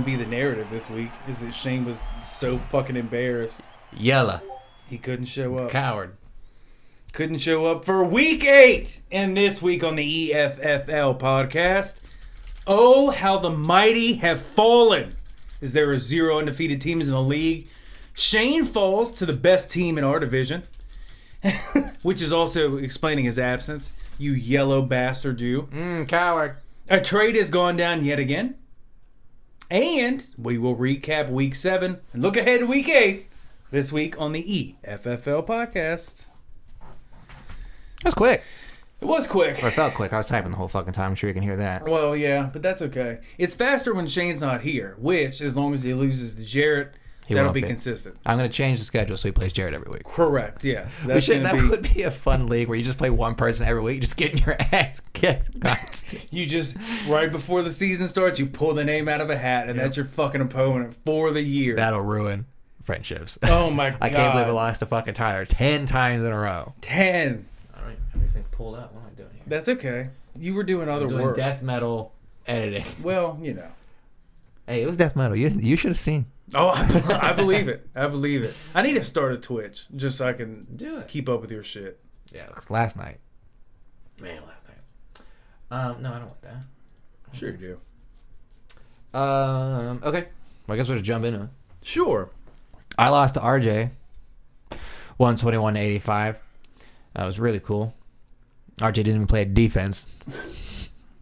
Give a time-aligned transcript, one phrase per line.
[0.00, 1.10] Going to be the narrative this week.
[1.28, 4.42] Is that Shane was so fucking embarrassed Yella.
[4.88, 5.70] he couldn't show up.
[5.70, 6.16] Coward.
[7.12, 9.02] Couldn't show up for week eight.
[9.12, 11.96] And this week on the EFFL podcast,
[12.66, 15.16] oh how the mighty have fallen.
[15.60, 17.68] Is there are zero undefeated teams in the league?
[18.14, 20.62] Shane falls to the best team in our division,
[22.02, 23.92] which is also explaining his absence.
[24.16, 25.68] You yellow bastard, you.
[25.70, 26.56] Mm, coward.
[26.88, 28.54] A trade has gone down yet again.
[29.70, 33.28] And we will recap week seven and look ahead to week eight
[33.70, 36.24] this week on the EFFL podcast.
[36.80, 38.42] That was quick.
[39.00, 39.62] It was quick.
[39.62, 40.12] Or it felt quick.
[40.12, 41.10] I was typing the whole fucking time.
[41.10, 41.84] I'm sure you can hear that.
[41.88, 43.20] Well, yeah, but that's okay.
[43.38, 46.94] It's faster when Shane's not here, which, as long as he loses to Jarrett,
[47.26, 47.66] He that'll be be.
[47.68, 48.16] consistent.
[48.26, 50.04] I'm gonna change the schedule so he plays Jared every week.
[50.04, 51.02] Correct, yes.
[51.04, 53.66] We should, that be, would be a fun league where you just play one person
[53.66, 55.50] every week, just getting your ass kicked.
[56.30, 56.76] you just,
[57.08, 59.96] right before the season starts, you pull the name out of a hat, and that's
[59.96, 61.76] your fucking opponent for the year.
[61.76, 62.46] That'll ruin
[62.82, 63.38] friendships.
[63.44, 63.98] oh my god.
[64.02, 66.74] I can't believe I lost to fucking Tyler ten times in a row.
[66.82, 67.46] 10.
[67.76, 68.92] All right, everything's pulled out.
[68.94, 69.42] What am I doing here?
[69.46, 70.10] That's okay.
[70.36, 71.36] You were doing other doing work.
[71.36, 72.12] death metal
[72.46, 72.84] editing.
[73.02, 73.68] well, you know.
[74.66, 75.36] Hey, it was death metal.
[75.36, 76.26] You you should have seen.
[76.54, 77.86] Oh, I, I believe it.
[77.94, 78.54] I believe it.
[78.74, 81.08] I need to start a Twitch just so I can Do it.
[81.08, 82.00] keep up with your shit.
[82.32, 83.18] Yeah, last night.
[84.20, 84.56] Man, last night.
[85.70, 86.56] Um, no, I don't want that.
[87.32, 89.18] Sure you do.
[89.18, 90.28] Um, okay.
[90.66, 91.48] Well, I guess we'll just jump into it.
[91.82, 92.30] Sure.
[92.98, 93.90] I lost to RJ,
[95.16, 96.36] 121 to 85.
[97.14, 97.94] That was really cool.
[98.78, 100.06] RJ didn't even play defense.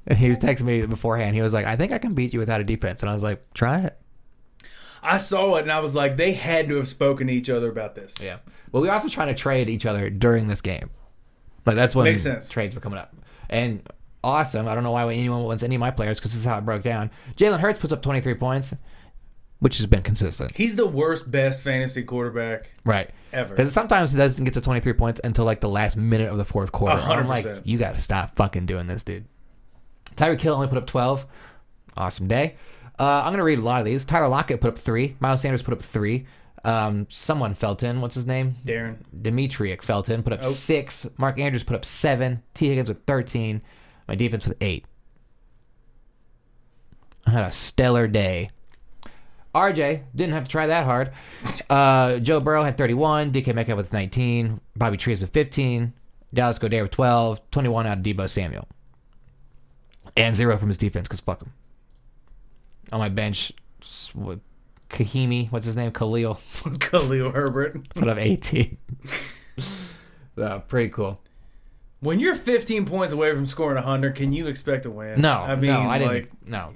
[0.07, 1.35] and he was texting me beforehand.
[1.35, 3.03] He was like, I think I can beat you without a defense.
[3.03, 3.99] And I was like, try it.
[5.03, 7.71] I saw it and I was like, they had to have spoken to each other
[7.71, 8.15] about this.
[8.21, 8.39] Yeah.
[8.73, 10.91] Well, we were also trying to trade each other during this game.
[11.65, 12.49] Like, that's when Makes sense.
[12.49, 13.15] trades were coming up.
[13.49, 13.87] And
[14.25, 14.69] awesome.
[14.69, 16.65] I don't know why anyone wants any of my players because this is how it
[16.65, 17.11] broke down.
[17.37, 18.75] Jalen Hurts puts up 23 points,
[19.61, 20.53] which has been consistent.
[20.55, 23.11] He's the worst, best fantasy quarterback Right.
[23.33, 23.55] ever.
[23.55, 26.45] Because sometimes he doesn't get to 23 points until like the last minute of the
[26.45, 26.97] fourth quarter.
[27.01, 29.25] I'm like, you got to stop fucking doing this, dude.
[30.17, 31.27] Tyreek Hill only put up 12.
[31.97, 32.57] Awesome day.
[32.99, 34.05] Uh, I'm going to read a lot of these.
[34.05, 35.17] Tyler Lockett put up three.
[35.21, 36.27] Miles Sanders put up three.
[36.65, 38.55] Um, someone Felton, what's his name?
[38.67, 38.97] Darren.
[39.17, 40.51] Demetric Felton put up Oh.
[40.51, 41.07] six.
[41.17, 42.43] Mark Andrews put up seven.
[42.55, 43.63] Tee Higgins with 13.
[44.09, 44.85] My defense with eight.
[47.27, 48.51] I had a stellar day.
[49.55, 51.13] RJ didn't have to try that hard.
[51.69, 53.33] Uh, Joe Burrow had 31.
[53.33, 54.61] DK Metcalf with 19.
[54.77, 55.93] Bobby Trees with 15.
[56.33, 57.51] Dallas Goedert with 12.
[57.51, 58.67] 21 out of Deebo Samuel.
[60.17, 61.53] And zero from his defense because fuck him.
[62.93, 63.53] On my bench,
[64.89, 65.93] Kahimi, what's his name?
[65.93, 66.41] Khalil
[66.81, 67.89] Khalil Herbert.
[67.91, 68.79] put up 18.
[70.37, 71.21] so, pretty cool.
[72.01, 75.21] When you're 15 points away from scoring 100, can you expect to win?
[75.21, 76.13] No, I mean, no, I didn't.
[76.15, 76.73] like, no.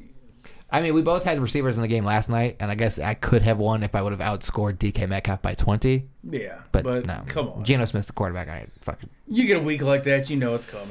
[0.68, 3.12] I mean, we both had receivers in the game last night, and I guess I
[3.14, 6.08] could have won if I would have outscored DK Metcalf by 20.
[6.30, 7.22] yeah, But, but, no.
[7.26, 7.62] come on.
[7.64, 8.48] Geno Smith's the quarterback.
[8.48, 9.10] I fucking.
[9.28, 10.88] You get a week like that, you know it's coming.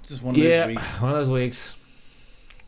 [0.00, 1.00] It's just one of Yeah, those weeks.
[1.00, 1.76] one of those weeks.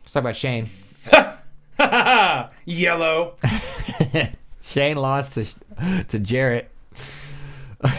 [0.03, 0.69] Let's talk about Shane.
[2.65, 3.35] Yellow.
[4.61, 6.71] Shane lost to to Jarrett.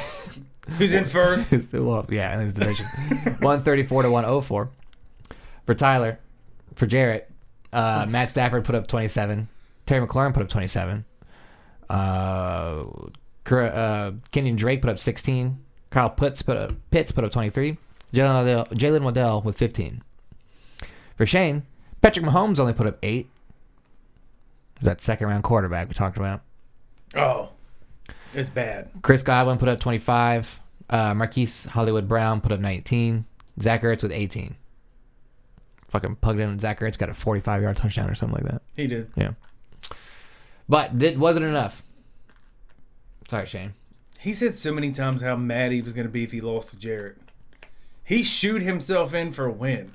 [0.79, 1.47] Who's in first?
[1.73, 2.87] well, yeah, in his division.
[2.87, 4.71] 134 to 104.
[5.67, 6.19] For Tyler,
[6.75, 7.31] for Jarrett,
[7.73, 9.49] uh, Matt Stafford put up 27.
[9.87, 11.05] Terry McLaurin put up 27.
[11.89, 12.85] Uh,
[13.51, 15.59] uh, Kenyon Drake put up 16.
[15.91, 17.77] Kyle Pitts put up, Pitts put up 23.
[18.13, 20.03] Jaylen Waddle, Jaylen Waddle with 15.
[21.17, 21.63] For Shane,
[22.03, 23.29] Patrick Mahomes only put up 8.
[24.83, 26.43] That second round quarterback we talked about.
[27.15, 27.51] Oh,
[28.35, 28.91] it's bad.
[29.03, 30.61] Chris Godwin put up 25.
[30.91, 33.25] Uh, Marquise Hollywood Brown put up 19.
[33.61, 34.57] Zach Ertz with 18.
[35.89, 36.59] Fucking plugged in.
[36.59, 38.63] Zach Ertz got a 45 yard touchdown or something like that.
[38.77, 39.11] He did.
[39.17, 39.31] Yeah.
[40.69, 41.83] But it wasn't enough.
[43.29, 43.75] Sorry, Shane.
[44.19, 46.71] He said so many times how mad he was going to be if he lost
[46.71, 47.19] to Jarrett.
[48.03, 49.93] He shoot himself in for a win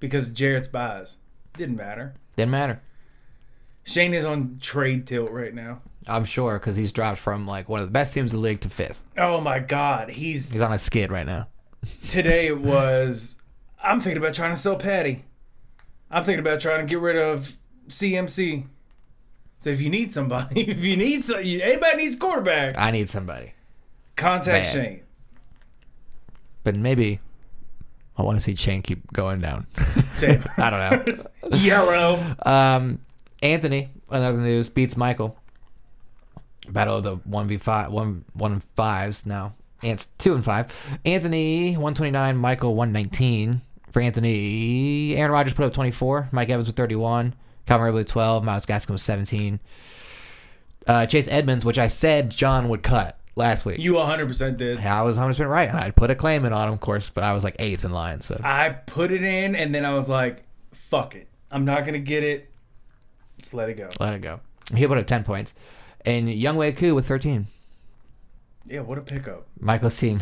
[0.00, 1.16] because Jarrett's buys.
[1.56, 2.14] Didn't matter.
[2.36, 2.80] Didn't matter.
[3.84, 5.80] Shane is on trade tilt right now.
[6.08, 8.60] I'm sure because he's dropped from like one of the best teams in the league
[8.62, 9.02] to fifth.
[9.16, 11.48] Oh my God, he's He's on a skid right now.
[12.08, 12.46] today.
[12.48, 13.36] It was.
[13.82, 15.24] I'm thinking about trying to sell Patty.
[16.10, 17.56] I'm thinking about trying to get rid of
[17.88, 18.66] CMC.
[19.60, 23.52] So if you need somebody, if you need some, anybody needs quarterback, I need somebody.
[24.16, 24.84] contact Man.
[24.84, 25.00] Shane.
[26.64, 27.20] But maybe
[28.16, 29.66] I want to see Shane keep going down.
[30.16, 30.44] Same.
[30.56, 31.56] I don't know.
[31.56, 32.36] Yellow.
[32.44, 33.00] Um,
[33.42, 35.37] Anthony, another news, beats Michael.
[36.72, 39.54] Battle of the one v five, one one and fives now.
[39.82, 40.66] Ants two and five.
[41.04, 43.62] Anthony one twenty nine, Michael one nineteen.
[43.92, 46.28] For Anthony, Aaron Rodgers put up twenty four.
[46.32, 47.34] Mike Evans with thirty one.
[47.68, 49.60] Calvin Ridley 12, Myles Gaskin was 17.
[50.86, 53.78] Uh, Chase Edmonds, which I said John would cut last week.
[53.78, 54.78] You 100% did.
[54.80, 57.24] I was 100% right, and I'd put a claim in on him, of course, but
[57.24, 58.22] I was like eighth in line.
[58.22, 61.28] So I put it in, and then I was like, fuck it.
[61.50, 62.50] I'm not going to get it.
[63.38, 63.90] Just let it go.
[64.00, 64.40] let it go.
[64.74, 65.54] He put up 10 points.
[66.04, 67.46] And Younghoe Koo with 13.
[68.66, 69.46] Yeah, what a pickup.
[69.58, 70.20] Michael's team.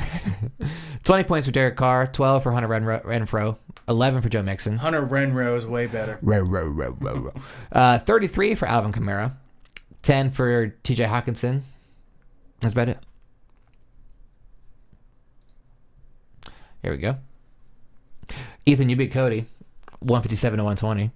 [1.05, 3.57] 20 points for Derek Carr, 12 for Hunter Renfrow, Renfrow
[3.89, 4.79] 11 for Joe Mixon.
[4.79, 6.19] Hunter Renfrow is way better.
[6.23, 7.33] Row, row, row, row, row.
[7.73, 9.33] Uh, 33 for Alvin Kamara,
[10.03, 11.63] 10 for TJ Hockenson.
[12.61, 12.99] That's about it.
[16.83, 17.17] Here we go.
[18.65, 19.47] Ethan, you beat Cody,
[20.01, 21.11] 157 to 120.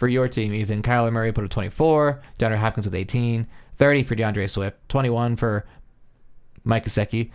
[0.00, 4.14] For your team, Ethan, Kyler Murray put up 24, DeAndre Hopkins with 18, 30 for
[4.14, 5.66] D'Andre Swift, 21 for
[6.64, 7.30] Mike Gesicki,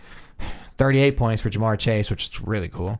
[0.80, 3.00] 38 points for Ja'Marr Chase, which is really cool.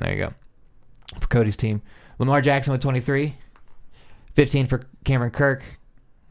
[0.00, 0.34] There you go.
[1.20, 1.80] For Cody's team,
[2.18, 3.36] Lamar Jackson with 23,
[4.34, 5.62] 15 for Cameron Kirk.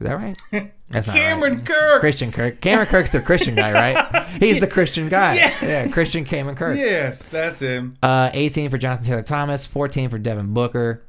[0.02, 0.38] Is that right?
[0.90, 1.66] That's not Cameron right.
[1.66, 2.02] Kirk.
[2.02, 2.60] Christian Kirk.
[2.60, 4.28] Cameron Kirk's the Christian guy, right?
[4.42, 5.36] He's the Christian guy.
[5.36, 5.64] Yes.
[5.64, 6.78] Yeah, Christian Cameron Kirk.
[6.78, 7.98] Yes, that's him.
[8.04, 11.04] Uh, 18 for Jonathan Taylor Thomas, 14 for Devin Booker,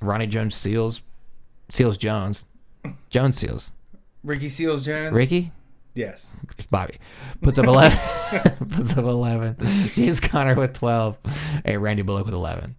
[0.00, 1.02] Ronnie Jones Seals,
[1.68, 2.44] Seals Jones,
[3.10, 3.72] Jones Seals,
[4.24, 5.14] Ricky Seals Jones.
[5.16, 5.50] Ricky,
[5.94, 6.32] Yes.
[6.70, 6.98] Bobby
[7.42, 7.98] puts up 11,
[8.70, 9.56] puts up 11.
[9.94, 11.16] James Conner with 12,
[11.64, 12.76] and Randy Bullock with 11.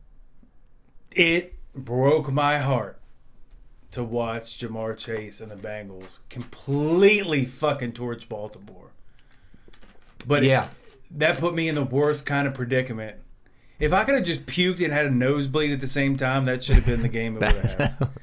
[1.12, 2.98] It broke my heart
[3.92, 8.92] to watch Ja'Marr Chase and the Bengals completely fucking torch Baltimore.
[10.28, 10.70] But Yeah.
[11.12, 13.18] that put me in the worst kind of predicament.
[13.80, 16.64] If I could have just puked and had a nosebleed at the same time, that
[16.64, 18.10] should have been the game it would have.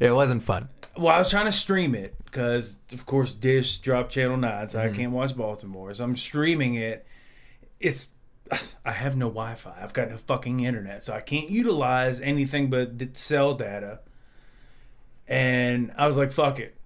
[0.00, 0.68] It wasn't fun.
[0.96, 4.80] Well, I was trying to stream it because, of course, Dish dropped Channel 9, so
[4.80, 4.96] I mm-hmm.
[4.96, 5.92] can't watch Baltimore.
[5.94, 7.06] So I'm streaming it.
[7.80, 8.10] It's.
[8.84, 9.74] I have no Wi Fi.
[9.80, 14.00] I've got no fucking internet, so I can't utilize anything but cell data.
[15.26, 16.76] And I was like, fuck it.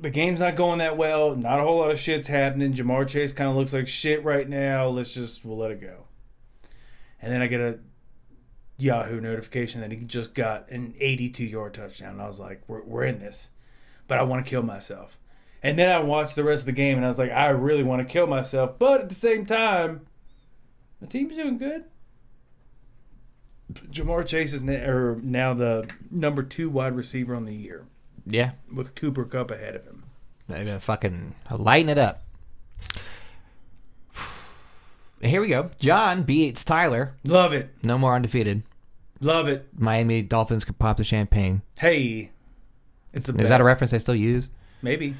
[0.00, 1.36] The game's not going that well.
[1.36, 2.72] Not a whole lot of shit's happening.
[2.72, 4.88] Ja'Marr Chase kind of looks like shit right now.
[4.88, 6.04] Let's just, we'll let it go.
[7.24, 7.78] And then I get a
[8.76, 12.12] Yahoo notification that he just got an 82 yard touchdown.
[12.12, 13.48] And I was like, we're, we're in this.
[14.06, 15.18] But I want to kill myself.
[15.62, 17.82] And then I watched the rest of the game and I was like, I really
[17.82, 18.78] want to kill myself.
[18.78, 20.02] But at the same time,
[21.00, 21.84] the team's doing good.
[23.72, 27.86] Ja'Marr Chase is now the number two wide receiver on the year
[28.26, 28.52] Yeah.
[28.72, 30.04] with Cooper Kupp ahead of him.
[30.46, 32.22] They're gonna fucking lighten it up.
[35.24, 35.70] Here we go.
[35.80, 37.14] John beats Tyler.
[37.24, 37.70] Love it.
[37.82, 38.62] No more undefeated.
[39.20, 39.66] Love it.
[39.76, 41.62] Miami Dolphins could pop the champagne.
[41.78, 42.30] Hey.
[43.12, 44.50] It's the Is that a reference they still use?
[44.82, 45.14] Maybe.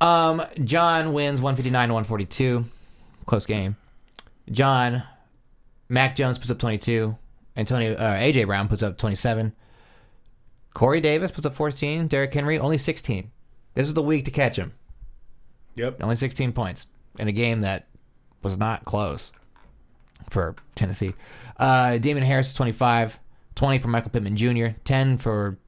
[0.00, 2.64] Um, John wins 159 to 142.
[3.26, 3.76] Close game.
[4.50, 5.02] John,
[5.88, 7.16] Mac Jones puts up 22.
[7.56, 9.52] Antonio, uh, AJ Brown puts up 27.
[10.74, 12.06] Corey Davis puts up 14.
[12.06, 13.30] Derrick Henry only 16.
[13.74, 14.72] This is the week to catch him.
[15.74, 16.02] Yep.
[16.02, 16.86] Only 16 points
[17.18, 17.88] in a game that
[18.42, 19.32] was not close
[20.30, 21.14] for Tennessee.
[21.58, 23.18] Uh, Damien Harris 25.
[23.56, 24.68] 20 for Michael Pittman Jr.
[24.84, 25.58] 10 for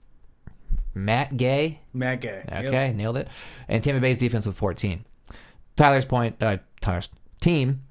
[0.95, 1.81] Matt Gay.
[1.93, 2.43] Matt Gay.
[2.49, 2.65] Yep.
[2.65, 3.29] Okay, nailed it.
[3.69, 5.05] And Tampa Bay's defense with 14.
[5.77, 7.09] Tyler's point, uh, Tyler's
[7.41, 7.83] team,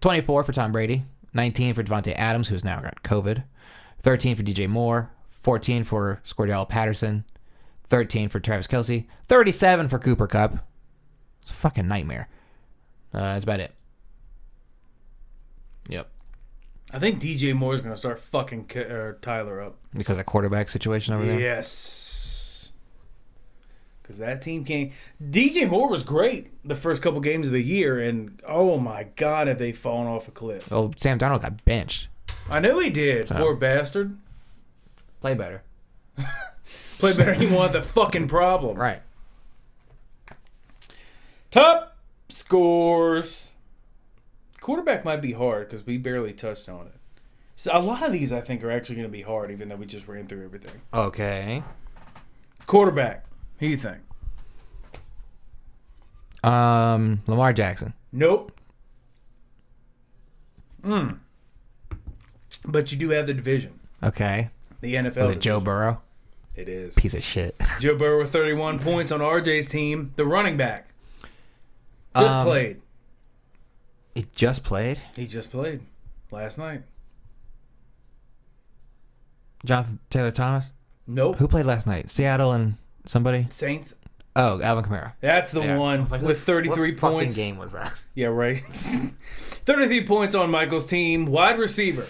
[0.00, 1.04] 24 for Tom Brady,
[1.34, 3.44] 19 for Davante Adams, who's now got COVID,
[4.02, 5.10] 13 for DJ Moore,
[5.42, 7.24] 14 for Cordarrelle Patterson,
[7.88, 10.58] 13 for Travis Kelce, 37 for Cooper Kupp.
[11.42, 12.28] It's a fucking nightmare.
[13.14, 13.72] Uh, that's about it.
[15.88, 16.10] Yep.
[16.92, 19.76] I think DJ Moore's going to start fucking K- or Tyler up.
[19.94, 21.38] Because of quarterback situation over there.
[21.38, 22.72] Yes.
[24.02, 24.92] Because that team can't.
[25.20, 29.48] DJ Moore was great the first couple games of the year, and oh my God,
[29.48, 30.72] have they fallen off a cliff.
[30.72, 32.06] Oh, Sam Darnold got benched.
[32.48, 33.26] I knew he did.
[33.26, 34.16] Poor bastard.
[35.20, 35.62] Play better.
[36.98, 37.34] Play better.
[37.34, 38.76] He wanted the fucking problem.
[38.76, 39.02] Right.
[41.50, 41.96] Top
[42.28, 43.45] scores.
[44.66, 46.94] Quarterback might be hard because we barely touched on it.
[47.54, 49.76] So a lot of these I think are actually going to be hard, even though
[49.76, 50.80] we just ran through everything.
[50.92, 51.62] Okay.
[52.66, 53.24] Quarterback.
[53.60, 53.98] Who do you think?
[56.42, 57.94] Um, Lamar Jackson.
[58.10, 58.50] Nope.
[60.82, 61.10] Hmm.
[62.64, 64.50] But you do have the division, Okay.
[64.80, 65.28] the NFL.
[65.28, 65.60] Was it Joe.
[65.60, 66.02] Burrow?
[66.56, 66.96] It is.
[66.96, 67.54] Piece of shit.
[67.78, 70.10] Joe Burrow with 31 points on RJ's team.
[70.16, 70.88] The running back
[72.16, 72.80] just Um, played.
[74.16, 74.98] He just played.
[75.14, 75.80] He just played
[76.30, 76.82] last night.
[79.64, 80.72] Jonathan Taylor Thomas.
[81.06, 81.36] Nope.
[81.36, 82.10] Who played last night?
[82.10, 83.46] Seattle and somebody.
[83.50, 83.94] Saints.
[84.34, 85.12] Oh, Alvin Kamara.
[85.20, 85.74] That's the Yeah.
[85.74, 87.36] I one was like, with what 33 fucking points.
[87.36, 87.92] game was that?
[88.14, 88.62] Yeah, right.
[88.70, 91.26] 33 points on Michael's team.
[91.26, 92.06] Wide receiver.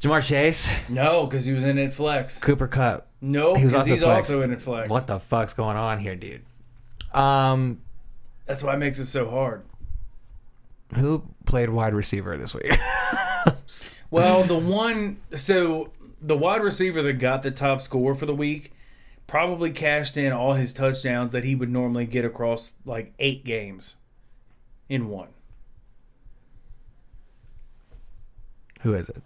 [0.00, 2.38] Ja'Marr Chase, No, because he was in it flex.
[2.40, 3.08] Cooper Kupp.
[3.20, 4.26] No, He was because also he's flex.
[4.30, 4.88] also in it flex.
[4.90, 6.42] What the fuck's going on here, dude?
[7.12, 7.80] Um,
[8.46, 9.62] That's why it makes it so hard.
[10.96, 12.72] Who played wide receiver this week?
[14.10, 15.90] Well, the one so
[16.22, 18.72] the wide receiver that got the top score for the week
[19.26, 23.96] probably cashed in all his touchdowns that he would normally get across like eight games
[24.88, 25.30] in one.
[28.82, 29.22] who is it?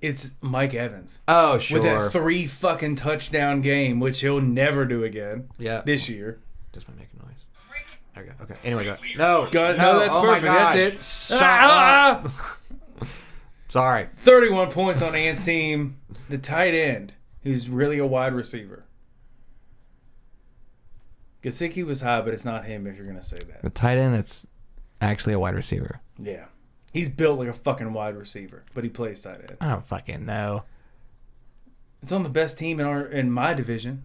[0.00, 1.78] It's Mike Evans Oh, sure.
[1.78, 5.80] with that three fucking touchdown game, which he'll never do again yeah.
[5.84, 6.38] this year.
[6.72, 7.08] Just want to make
[8.16, 8.34] a noise.
[8.40, 8.52] Okay.
[8.52, 8.54] Okay.
[8.64, 8.96] Anyway, go.
[9.16, 9.48] No.
[9.50, 10.52] Got no, that's oh my perfect.
[10.52, 11.02] That's it.
[11.36, 12.30] Shut Ah, up.
[13.02, 13.06] ah,
[13.68, 14.08] Sorry.
[14.18, 15.98] 31 points on Ant's team.
[16.28, 18.84] The tight end, who's really a wide receiver.
[21.42, 23.62] Gesicki was high, but it's not him if you're going to say that.
[23.62, 24.46] The tight end that's
[25.00, 26.00] actually a wide receiver.
[26.18, 26.46] Yeah.
[26.92, 29.56] He's built like a fucking wide receiver, but he plays tight end.
[29.60, 30.64] I don't fucking know.
[32.02, 34.04] It's on the best team in our in my division.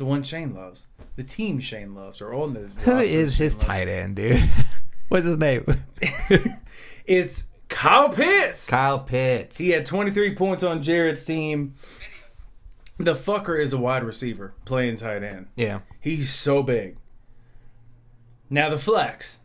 [0.00, 0.86] The one Shane loves.
[1.16, 3.56] The team Shane loves are on the Who roster Shane his loves.
[3.58, 4.50] tight end, dude?
[5.10, 5.66] What's his name?
[7.04, 8.66] It's Kyle Pitts.
[8.70, 9.58] Kyle Pitts.
[9.58, 11.74] He had 23 points on Jared's team.
[12.98, 15.48] The fucker is a wide receiver playing tight end.
[15.54, 15.80] yeah.
[16.00, 16.96] He's so big.
[18.48, 19.38] Now the flex.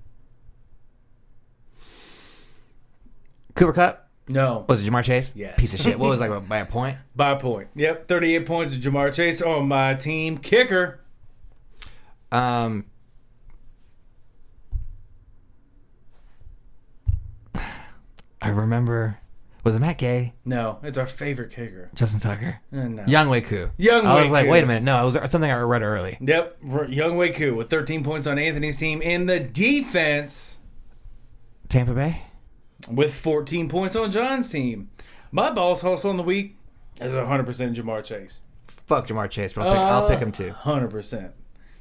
[3.56, 4.05] Cooper Kupp.
[4.28, 4.66] No.
[4.68, 5.34] Was it Ja'Marr Chase?
[5.36, 5.56] Yes.
[5.60, 6.00] Piece of shit.
[6.00, 6.98] What was it, like by a point?
[7.16, 7.70] By a point.
[7.76, 8.08] Yep.
[8.08, 10.38] 38 points of Ja'Marr Chase on my team.
[10.38, 11.00] Kicker.
[12.32, 12.86] Um.
[18.42, 19.20] I remember.
[19.64, 20.34] Was it Matt Gay?
[20.46, 21.90] No, it's our favorite kicker.
[21.96, 22.60] Justin Tucker?
[22.72, 23.04] Uh, no.
[23.04, 23.72] Younghoe Koo.
[23.78, 24.52] Young I was Wei like, Koo.
[24.52, 24.84] wait a minute.
[24.84, 26.18] No, it was something I read early.
[26.22, 26.62] Yep.
[26.62, 29.02] Younghoe Koo with 13 points on Anthony's team.
[29.02, 30.60] In the defense,
[31.68, 32.22] Tampa Bay?
[32.90, 34.90] With 14 points on John's team.
[35.32, 36.56] My boss house on the week
[37.02, 38.40] is 100% Ja'Marr Chase.
[38.86, 40.52] Fuck Ja'Marr Chase, but I'll pick, I'll pick him too.
[40.52, 41.32] 100%.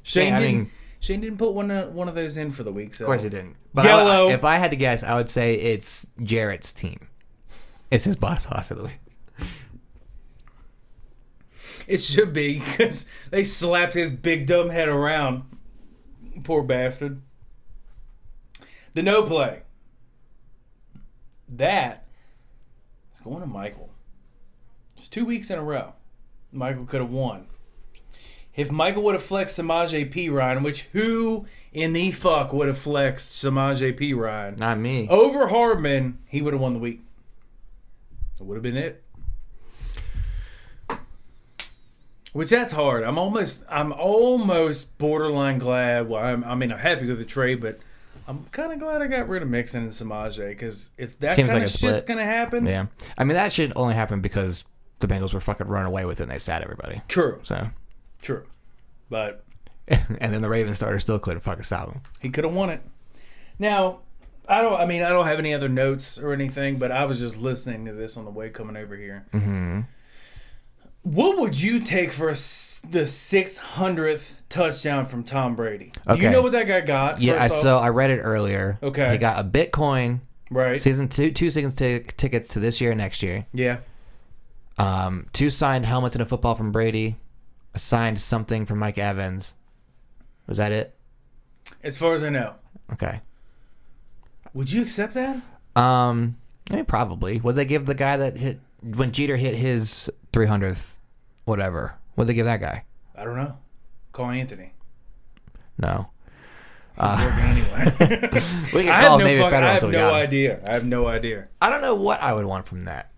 [0.03, 0.71] Shane, Yeah, I didn't, mean-
[1.01, 2.95] Shane didn't put one of, one of those in for the week.
[2.95, 3.05] So.
[3.05, 3.57] Of course he didn't.
[3.75, 4.29] But Yellow.
[4.29, 7.09] I, if I had to guess, I would say it's Jarrett's team.
[7.91, 8.99] It's his boss house of the week.
[11.87, 15.43] It should be because they slapped his big dumb head around.
[16.43, 17.21] Poor bastard.
[18.95, 19.64] The no play.
[21.49, 22.07] That
[23.15, 23.91] is going to Michael.
[24.97, 25.93] It's two weeks in a row.
[26.53, 27.47] Michael could have won.
[28.55, 33.33] If Michael would have flexed Samaje Perine, which who in the fuck would have flexed
[33.33, 35.09] Samaje Perine Not me.
[35.09, 37.01] over Hardman, he would have won the week.
[38.39, 39.03] It would have been it.
[42.33, 43.05] Which that's hard.
[43.05, 46.09] I'm almost I'm almost borderline glad.
[46.09, 47.79] Well, I'm, I mean I'm happy with the trade, but
[48.27, 51.51] I'm kind of glad I got rid of Mixon and Samaje because if that Seems
[51.51, 52.07] kind like of a shit's split.
[52.07, 52.87] gonna happen, Yeah.
[53.19, 54.65] I mean, that should only happen because
[55.01, 57.03] the Bengals were fucking run away with it and they sat everybody.
[57.09, 57.69] true, So,
[58.23, 58.45] true.
[59.11, 59.45] But
[59.89, 62.01] and then the Ravens starter still couldn't fucking stop them.
[62.21, 62.81] he could have won it.
[63.59, 64.01] Now,
[64.49, 64.81] I don't.
[64.81, 67.85] I mean, I don't have any other notes or anything, but I was just listening
[67.87, 69.27] to this on the way coming over here.
[69.33, 69.81] Mm-hmm.
[71.05, 75.93] What would you take for the six hundredth touchdown from Tom Brady?
[76.09, 77.21] Do you know what that guy got?
[77.21, 78.79] Yeah, I so I read it earlier.
[78.83, 79.13] Okay.
[79.13, 80.21] He got a Bitcoin
[80.51, 80.81] right.
[80.81, 83.47] season two, two season t- tickets to this year and next year.
[83.53, 83.79] Yeah.
[84.79, 87.17] Um, two signed helmets and a football from Brady.
[87.75, 89.55] A signed something from Mike Evans.
[90.47, 90.95] Was that it?
[91.83, 92.55] As far as I know,
[92.93, 93.21] Okay.
[94.55, 95.37] would you accept that?
[95.77, 96.37] Um,
[96.71, 97.41] I mean, probably.
[97.41, 100.99] Would they give the guy that hit when Jeter hit his 300th,
[101.45, 101.95] whatever?
[102.15, 102.85] What did they give that guy?
[103.17, 103.57] I don't know.
[104.13, 104.73] Call Anthony.
[105.79, 106.09] No.
[106.99, 107.95] Uh, anyway.
[108.75, 110.61] we can I call have no, fuck, I have until we no idea.
[110.67, 111.49] I have no idea.
[111.61, 113.11] I don't know what I would want from that.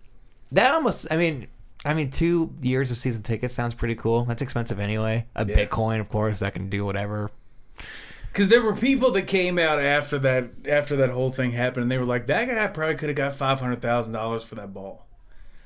[0.51, 1.47] That almost, I mean,
[1.85, 4.25] I mean, two years of season tickets sounds pretty cool.
[4.25, 5.25] That's expensive anyway.
[5.35, 5.55] A Yeah.
[5.55, 7.31] Bitcoin, of course, that can do whatever.
[8.31, 11.91] Because there were people that came out after that after that whole thing happened, and
[11.91, 14.73] they were like, "That guy probably could have got five hundred thousand dollars for that
[14.73, 15.07] ball."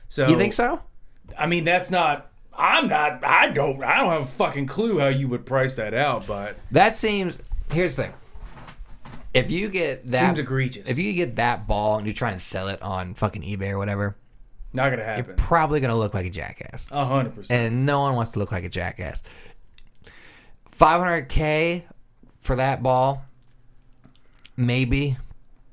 [0.08, 0.82] So You think so?
[1.38, 2.32] I mean, that's not.
[2.58, 3.24] I'm not.
[3.24, 3.84] I don't.
[3.84, 7.40] I don't have a fucking clue how you would price that out, but That seems.
[7.72, 8.14] Here's the thing.
[9.34, 10.90] If you get that, seems egregious.
[10.90, 13.78] if you get that ball and you try and sell it on fucking eBay or
[13.78, 14.18] whatever,
[14.74, 17.62] not gonna happen you're probably gonna look like a jackass, A hundred percent.
[17.74, 19.24] and no one wants to look like a jackass.
[20.78, 21.84] 500k
[22.42, 23.24] for that ball,
[24.58, 25.18] maybe,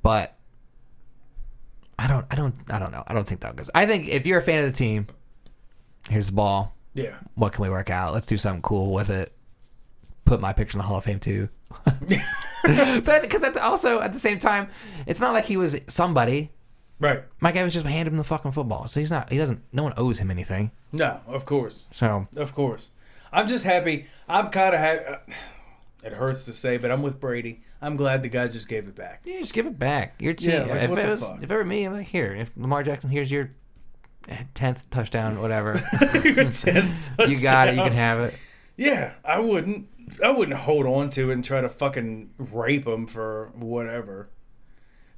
[0.02, 0.36] but
[1.98, 3.02] I don't, I don't, I don't know.
[3.06, 3.70] I don't think that goes.
[3.74, 5.06] I think if you're a fan of the team,
[6.08, 6.74] here's the ball.
[6.94, 7.16] Yeah.
[7.34, 8.12] What can we work out?
[8.12, 9.32] Let's do something cool with it.
[10.24, 11.48] Put my picture in the Hall of Fame too.
[11.84, 14.68] but because that's also at the same time,
[15.06, 16.50] it's not like he was somebody.
[17.00, 17.22] Right.
[17.40, 19.30] Mike Evans just handed him the fucking football, so he's not.
[19.30, 19.62] He doesn't.
[19.72, 20.72] No one owes him anything.
[20.92, 21.84] No, of course.
[21.92, 22.90] So Of course.
[23.32, 24.06] I'm just happy.
[24.28, 25.04] I'm kind of happy.
[25.06, 25.16] Uh,
[26.02, 27.62] it hurts to say, but I'm with Brady.
[27.80, 29.22] I'm glad the guy just gave it back.
[29.24, 30.14] yeah, just give it back.
[30.20, 30.50] Your team.
[30.50, 31.42] Yeah, like, if, what it the was, fuck?
[31.42, 32.34] if it were me, I'm like, here.
[32.34, 33.50] If Lamar Jackson, here's your
[34.54, 35.74] tenth touchdown, whatever.
[36.24, 37.76] you got it.
[37.76, 38.34] You can have it.
[38.76, 39.88] Yeah, I wouldn't.
[40.24, 44.30] I wouldn't hold on to it and try to fucking rape him for whatever.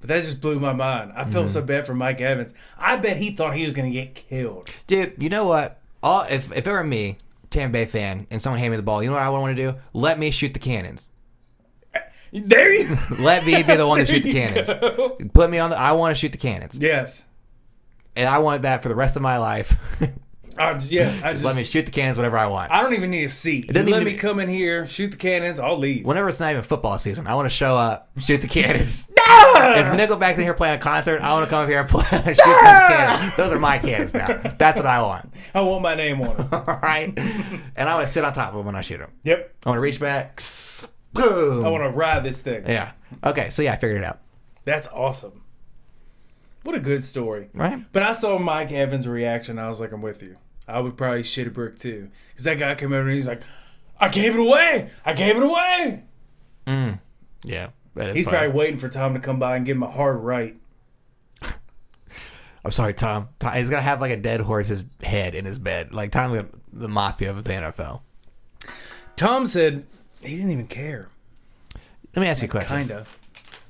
[0.01, 1.13] But that just blew my mind.
[1.15, 1.53] I felt Mm-hmm.
[1.53, 2.55] so bad for Mike Evans.
[2.79, 4.69] I bet he thought he was gonna get killed.
[4.87, 5.79] Dude, you know what?
[6.03, 7.19] All if if it were me,
[7.51, 9.57] Tampa Bay fan, and someone handed me the ball, you know what I would want
[9.57, 9.79] to do?
[9.93, 11.13] Let me shoot the cannons.
[12.33, 12.97] There you.
[13.19, 14.69] Let me be the one to shoot the cannons.
[14.73, 15.19] go.
[15.35, 15.79] Put me on the.
[15.79, 17.27] I want to shoot the cannons, Yes.
[18.21, 19.75] And I want that for the rest of my life.
[20.59, 21.09] I just, yeah.
[21.25, 21.45] I Just just.
[21.45, 22.71] let me shoot the cannons whenever I want.
[22.71, 23.69] I don't even need a seat.
[23.69, 25.59] You doesn't let even- me come in here, shoot the cannons.
[25.59, 26.05] I'll leave.
[26.05, 29.07] Whenever it's not even football season, I want to show up, shoot the cannons.
[29.17, 32.03] if Nickelback's in here playing a concert, I want to come up here and play,
[32.11, 33.37] shoot those cannons.
[33.37, 34.27] Those are my cannons now.
[34.59, 35.33] That's what I want.
[35.55, 36.53] I want my name on it.
[36.53, 39.13] All right, and I want to sit on top of them when I shoot them.
[39.23, 39.55] yep.
[39.65, 40.43] I want to reach back.
[41.15, 41.65] Boom.
[41.65, 42.65] I want to ride this thing.
[42.69, 42.93] Yeah.
[43.25, 43.49] Okay.
[43.51, 44.21] So yeah, I figured it out.
[44.67, 45.40] That's awesome.
[46.63, 47.49] What a good story.
[47.55, 47.83] Right.
[47.93, 49.59] But I saw Mike Evans' reaction.
[49.59, 50.37] I was like, I'm with you.
[50.69, 52.11] I would probably shit a brick too.
[52.31, 53.43] Because that guy came over and he's like,
[53.99, 54.91] I gave it away.
[55.05, 56.05] I gave it away.
[56.67, 57.01] Mm.
[57.45, 57.71] Yeah.
[57.95, 58.37] That is He's funny.
[58.37, 60.57] probably waiting for Tom to come by and give him a hard right.
[62.65, 63.29] I'm sorry, Tom.
[63.39, 63.55] Tom.
[63.55, 67.31] He's gonna have like a dead horse's head in his bed, like Tom, the mafia
[67.31, 68.01] of the NFL.
[69.17, 69.87] Tom said
[70.23, 71.09] he didn't even care.
[72.15, 72.69] Let me ask you a question.
[72.69, 73.19] Kind of.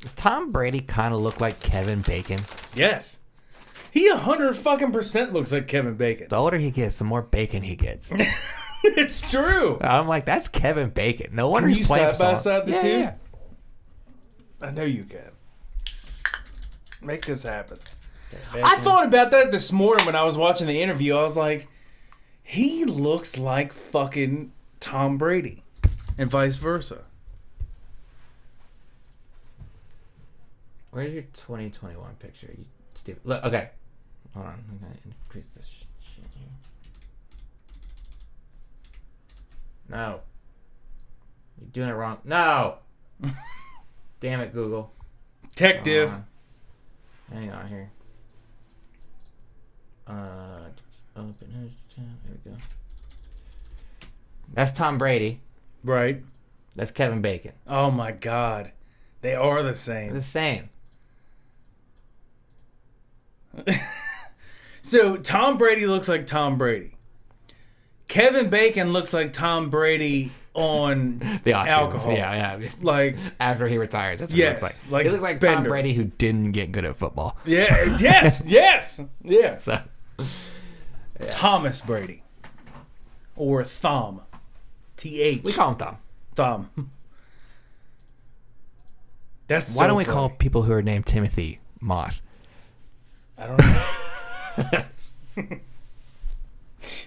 [0.00, 2.40] Does Tom Brady kind of look like Kevin Bacon?
[2.74, 3.20] Yes.
[3.90, 6.28] He a hundred fucking percent looks like Kevin Bacon.
[6.30, 8.10] The older he gets, the more bacon he gets.
[8.84, 9.78] it's true.
[9.80, 11.34] I'm like, that's Kevin Bacon.
[11.34, 12.88] No wonder Can he's playing side by side the yeah, two?
[12.88, 13.14] yeah,
[14.60, 15.32] I know you can.
[17.02, 17.78] Make this happen.
[18.54, 21.16] I thought about that this morning when I was watching the interview.
[21.16, 21.66] I was like,
[22.42, 25.64] he looks like fucking Tom Brady,
[26.16, 27.04] and vice versa.
[30.90, 32.48] Where's your 2021 picture?
[32.56, 33.22] You stupid.
[33.24, 33.70] Look, okay.
[34.34, 34.64] Hold on.
[34.70, 36.48] I'm gonna increase this shit here.
[39.88, 40.20] No.
[41.60, 42.18] You're doing it wrong.
[42.24, 42.76] No.
[44.20, 44.92] Damn it, Google.
[45.56, 46.10] Tech diff.
[46.10, 46.20] Uh,
[47.34, 47.90] hang on here.
[50.06, 50.68] Uh,
[51.16, 51.34] open.
[51.96, 52.04] There
[52.44, 52.56] we go.
[54.54, 55.40] That's Tom Brady.
[55.84, 56.22] right.
[56.76, 57.52] That's Kevin Bacon.
[57.66, 58.72] Oh my god,
[59.22, 60.14] they are the They're same.
[60.14, 60.70] the same.
[64.82, 66.96] So Tom Brady looks like Tom Brady.
[68.08, 72.12] Kevin Bacon looks like Tom Brady on The off alcohol.
[72.14, 72.68] Yeah, yeah.
[72.80, 74.92] Like After he retires, that's what Yes, he looks like.
[74.92, 77.36] like he looks like Tom Brady who didn't get good at football.
[77.44, 79.64] yeah, yes, yes, yes.
[79.64, 79.80] So
[81.28, 82.22] Thomas Brady
[83.36, 84.22] or Thom,
[84.96, 85.42] T H.
[85.44, 85.96] we call him Tom.
[86.34, 86.90] Thom.
[89.46, 90.14] That's Why so don't we funny.
[90.14, 92.22] call people who are named Timothy Moth?
[93.40, 93.86] I don't know.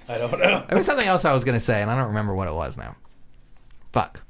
[0.09, 0.65] I don't know.
[0.67, 2.75] There was something else I was gonna say, and I don't remember what it was
[2.77, 2.95] now.
[3.91, 4.21] Fuck.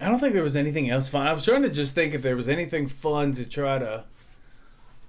[0.00, 1.26] I don't think there was anything else fun.
[1.26, 4.04] I was trying to just think if there was anything fun to try to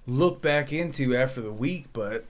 [0.06, 2.26] look back into after the week, but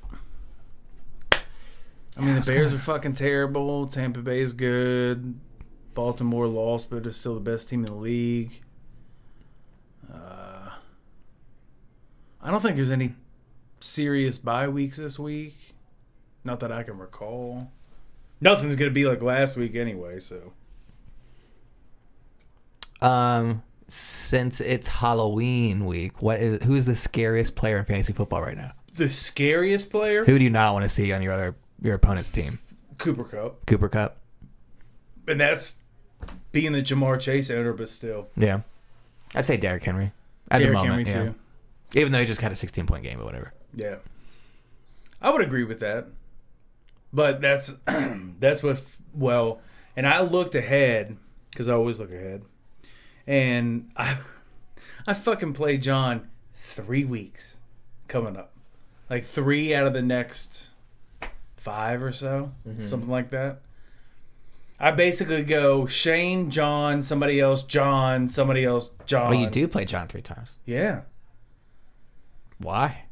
[1.32, 3.88] I mean the Bears are fucking terrible.
[3.88, 5.40] Tampa Bay is good.
[5.94, 8.62] Baltimore lost, but is still the best team in the league.
[10.14, 10.51] Uh,
[12.44, 13.14] I don't think there's any
[13.80, 15.56] serious bye weeks this week.
[16.44, 17.70] Not that I can recall.
[18.40, 20.54] Nothing's gonna be like last week anyway, so.
[23.02, 28.58] Um, since it's Halloween week, what is who's the scariest player in fantasy football right
[28.58, 28.72] now?
[28.96, 30.26] The scariest player?
[30.26, 32.60] Who do you not want to see on your other your opponent's team?
[32.98, 33.66] Cooper Kupp.
[33.66, 34.18] Cooper Kupp.
[35.28, 35.76] And that's
[36.52, 38.28] being the Ja'Marr Chase owner, but still.
[38.36, 38.62] Yeah,
[39.36, 40.12] I'd say Derrick Henry
[40.50, 41.08] at Derrick the moment.
[41.08, 41.32] Henry, yeah.
[41.32, 41.36] too.
[41.94, 43.54] Even though he just had a 16 point game, or whatever.
[43.74, 43.96] Yeah.
[45.22, 46.08] I would agree with that.
[47.14, 47.74] But that's
[48.40, 48.82] that's what
[49.14, 49.62] well,
[49.96, 51.18] and I looked ahead
[51.56, 52.44] cuz I always look ahead.
[53.28, 54.18] And I
[55.08, 57.58] I fucking play John 3 weeks
[58.08, 58.54] coming up.
[59.10, 60.70] Like 3 out of the next
[61.58, 62.86] 5 or so, mm-hmm.
[62.86, 63.62] something like that.
[64.80, 69.30] I basically go Shane, John, somebody else, John, somebody else, John.
[69.30, 70.58] Well, you do play John three times.
[70.66, 71.02] Yeah.
[72.62, 73.04] Why?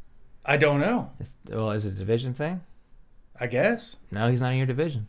[0.45, 1.11] I don't know.
[1.19, 2.61] Is, well, is it a division thing?
[3.39, 3.97] I guess.
[4.11, 5.07] No, he's not in your division.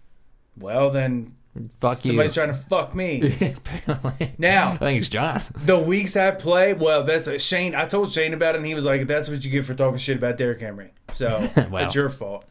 [0.57, 1.35] Well, then
[1.81, 2.43] Fuck Somebody's you.
[2.45, 3.21] trying to fuck me.
[3.57, 4.35] Apparently.
[4.39, 5.43] Now- I think it's John.
[5.57, 7.75] the weeks I play, well, that's a Shane.
[7.75, 9.99] I told Shane about it, and he was like, "That's what you get for talking
[9.99, 11.79] shit about Derrick Henry." So Wow.
[11.87, 12.45] it's your fault.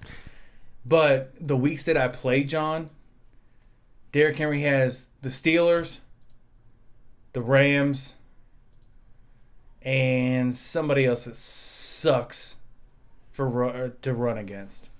[0.85, 2.89] But the weeks that I play, John,
[4.11, 5.99] Derrick Henry has the Steelers,
[7.31, 8.15] the Rams,
[9.89, 12.57] and somebody else that sucks
[13.31, 14.91] for uh, to run against.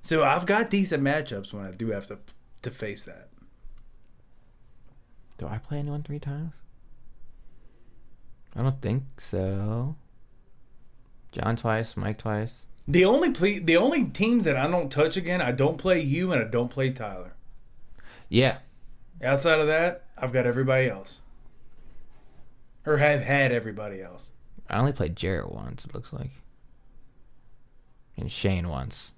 [0.00, 2.16] So I've got decent matchups when I do have to
[2.62, 3.28] to face that.
[5.36, 6.54] Do I play anyone three times?
[8.56, 9.94] I don't think so.
[11.32, 12.62] John twice, Mike twice.
[12.88, 16.32] The only ple- the only teams that I don't touch again, I don't play you
[16.32, 17.34] and I don't play Tyler.
[18.30, 18.58] Yeah.
[19.22, 21.20] Outside of that, I've got everybody else.
[22.86, 24.30] Or have had everybody else.
[24.68, 26.30] I only played Jarrett once, it looks like.
[28.16, 29.12] And Shane once.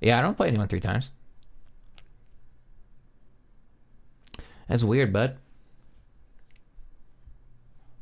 [0.00, 1.10] Yeah, I don't play anyone three times.
[4.68, 5.36] That's weird, bud.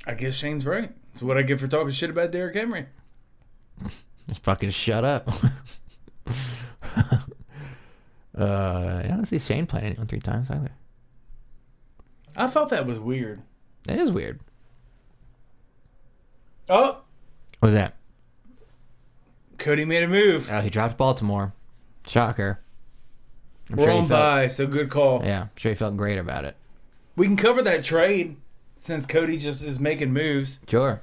[0.06, 0.92] I guess Shane's right.
[1.12, 2.86] It's what I get for talking shit about Derrick Henry.
[4.28, 5.28] Just fucking shut up.
[8.38, 10.70] uh, I don't see Shane playing anyone three times either.
[12.36, 13.42] I thought that was weird.
[13.84, 14.40] That is weird.
[16.68, 16.98] Oh,
[17.60, 17.94] What was that?
[19.56, 20.48] Cody made a move.
[20.52, 21.52] Oh, he dropped Baltimore.
[22.06, 22.60] Shocker.
[23.70, 25.22] I'm We're he on felt, by, so good call.
[25.24, 26.56] Yeah, I'm sure he felt great about it.
[27.16, 28.36] We can cover that trade
[28.78, 30.60] since Cody just is making moves.
[30.68, 31.02] Sure.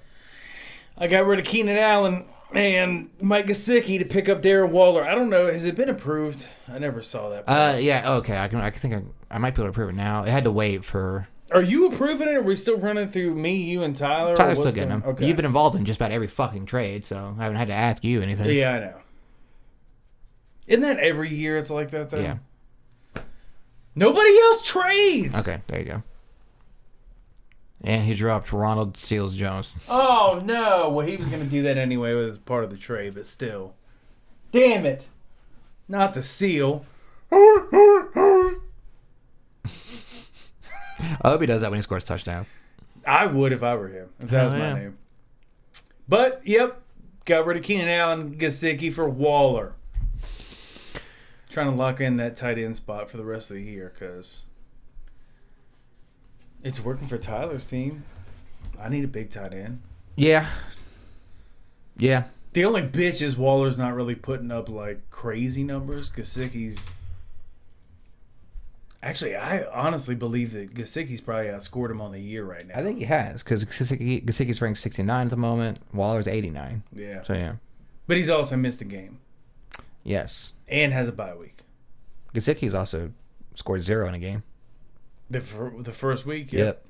[0.97, 5.03] I got rid of Keenan Allen and Mike Gesicki to pick up Darren Waller.
[5.03, 5.47] I don't know.
[5.51, 6.47] Has it been approved?
[6.71, 7.43] I never saw that.
[7.47, 8.13] Uh, yeah.
[8.13, 8.61] Okay, I can.
[8.61, 8.93] I can think.
[9.29, 10.23] I, I might be able to prove it now.
[10.23, 12.35] It had to wait for Are you approving it?
[12.35, 14.35] Or are we still running through me, you, and Tyler?
[14.35, 15.03] Tyler's still getting them.
[15.05, 15.27] Okay.
[15.27, 18.03] You've been involved in just about every fucking trade, so I haven't had to ask
[18.03, 18.49] you anything.
[18.55, 18.95] Yeah, I know.
[20.67, 22.19] Isn't that every year it's like that though?
[22.19, 22.37] Yeah.
[23.93, 25.37] Nobody else trades.
[25.37, 26.03] Okay, there you go.
[27.81, 29.75] And he dropped Ronald Seals Jones.
[29.87, 30.89] Oh no!
[30.89, 33.75] Well, he was going to do that anyway as part of the trade, but still.
[34.51, 35.05] Damn it!
[35.87, 36.85] Not the seal.
[40.99, 42.47] I hope he does that when he scores touchdowns.
[43.05, 44.09] I would if I were him.
[44.19, 44.73] If that was Oh, my yeah.
[44.75, 44.97] name.
[46.07, 46.81] But yep,
[47.25, 49.73] got rid of Keenan Allen, Gesicki for Waller.
[51.49, 54.45] Trying to lock in that tight end spot for the rest of the year because
[56.63, 58.03] it's working for Tyler's team.
[58.81, 59.81] I need a big tight end.
[60.15, 60.47] Yeah.
[61.97, 62.25] Yeah.
[62.53, 66.09] The only bitch is Waller's not really putting up like crazy numbers.
[66.09, 66.91] Gesicki's
[69.05, 72.75] actually, I honestly believe that Gesicki's probably outscored him on the year right now.
[72.75, 75.79] I think he has because Gesicki, Gesicki's ranked 69 at the moment.
[75.93, 76.83] Waller's 89.
[76.93, 77.53] yeah, So yeah.
[78.07, 79.19] but he's also missed a game
[80.03, 80.53] Yes.
[80.67, 81.59] and has a bye week.
[82.33, 83.11] Gesicki's also
[83.53, 84.43] scored zero in a game.
[85.29, 86.51] The fir- the first week.
[86.51, 86.65] Yep.
[86.65, 86.85] Yep.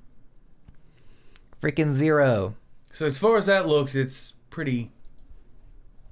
[1.62, 2.56] Freaking zero.
[2.92, 4.92] So as far as that looks, it's pretty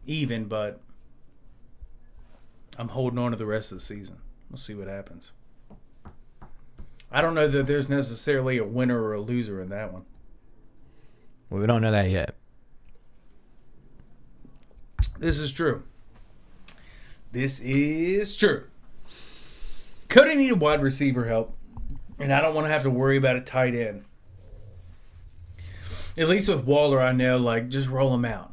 [0.05, 0.79] even, but
[2.77, 4.17] I'm holding on to the rest of the season.
[4.49, 5.31] We'll see what happens.
[7.13, 10.03] I don't know that there's necessarily a winner or a loser in that one.
[11.49, 12.35] Well, we don't know that yet.
[15.19, 15.83] This is true.
[17.31, 18.65] This is true.
[20.09, 21.55] Cody needed wide receiver help,
[22.17, 24.05] and I don't want to have to worry about a tight end.
[26.17, 28.51] At least with Waller, I know, like, just roll him out.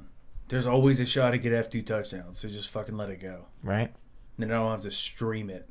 [0.48, 3.46] There's always a shot to get F2 touchdowns, so just fucking let it go.
[3.62, 3.92] Right?
[4.36, 5.68] And Then I don't have to stream it.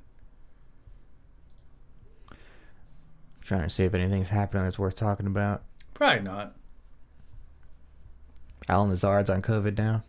[3.50, 5.64] Trying to see if anything's happening that's worth talking about.
[5.96, 6.54] Probably not.
[8.70, 10.04] Allen Lazard's on COVID now.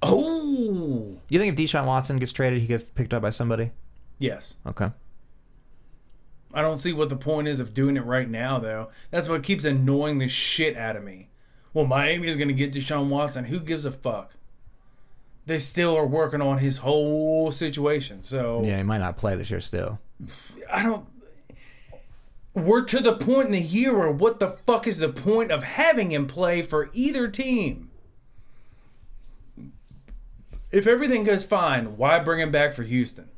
[0.00, 1.18] Oh!
[1.28, 3.72] You think if Deshaun Watson gets traded, he gets picked up by somebody?
[4.18, 4.54] Yes.
[4.66, 4.88] Okay.
[6.54, 8.88] I don't see what the point is of doing it right now, though.
[9.10, 11.28] That's what keeps annoying the shit out of me.
[11.74, 13.44] Well, Miami is going to get Deshaun Watson.
[13.44, 14.32] Who gives a fuck?
[15.44, 18.22] They still are working on his whole situation.
[18.22, 19.98] So Yeah, he might not play this year still.
[20.72, 21.04] I don't.
[22.54, 25.62] We're to the point in the year where what the fuck is the point of
[25.62, 27.90] having him play for either team?
[30.70, 33.28] If everything goes fine, why bring him back for Houston?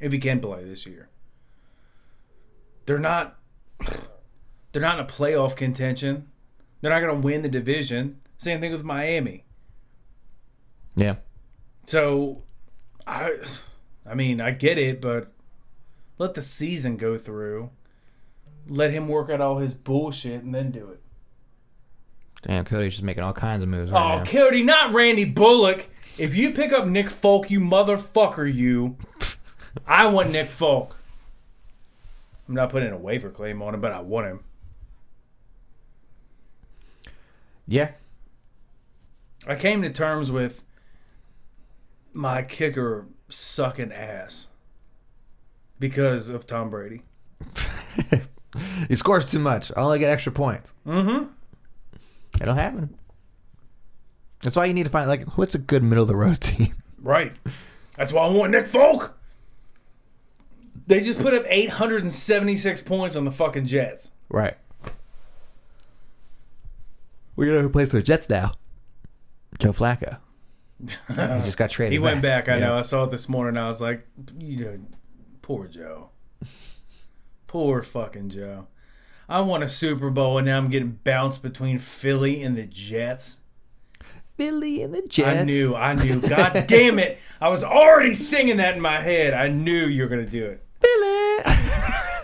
[0.00, 1.08] If he can play this year,
[2.86, 3.38] they're not.
[4.72, 6.28] They're not in a playoff contention.
[6.80, 8.20] They're not going to win the division.
[8.38, 9.44] Same thing with Miami.
[10.96, 11.16] Yeah.
[11.86, 12.42] So,
[13.06, 13.36] I,
[14.06, 15.32] I mean, I get it, but
[16.22, 17.70] let the season go through.
[18.68, 21.00] Let him work out all his bullshit and then do it.
[22.42, 24.24] Damn, Cody's just making all kinds of moves right Oh, now.
[24.24, 25.88] Cody, not Randy Bullock.
[26.18, 28.96] If you pick up Nick Folk, you motherfucker, you.
[29.86, 30.96] I want Nick Folk.
[32.48, 34.40] I'm not putting a waiver claim on him, but I want him.
[37.66, 37.92] Yeah.
[39.46, 40.62] I came to terms with
[42.12, 44.48] my kicker sucking ass
[45.82, 47.02] because of Tom Brady.
[48.86, 49.72] He scores too much.
[49.74, 50.74] I only get extra points.
[50.86, 51.24] Mm-hmm.
[52.38, 52.94] It'll happen.
[54.42, 56.74] That's why you need to find like what's a good middle of the road team.
[57.00, 57.32] Right.
[57.96, 59.18] That's why I want Nick Folk.
[60.86, 64.10] They just put up 876 points on the fucking Jets.
[64.28, 64.58] Right.
[67.36, 68.52] We know who plays for the Jets now.
[69.58, 70.18] Joe Flacco.
[71.08, 71.92] he just got traded.
[71.92, 72.50] He went back.
[72.50, 72.66] I Yeah.
[72.66, 72.78] know.
[72.78, 73.56] I saw it this morning.
[73.56, 74.04] I was like,
[74.38, 74.78] you know,
[75.42, 76.10] poor Joe.
[77.46, 78.66] poor fucking Joe.
[79.28, 83.38] I won a Super Bowl and now I'm getting bounced between Philly and the Jets.
[84.36, 85.40] Philly and the Jets.
[85.40, 85.74] I knew.
[85.74, 86.20] I knew.
[86.20, 87.18] God damn it.
[87.40, 89.34] I was already singing that in my head.
[89.34, 90.64] I knew you were going to do it.
[90.80, 91.38] Billy.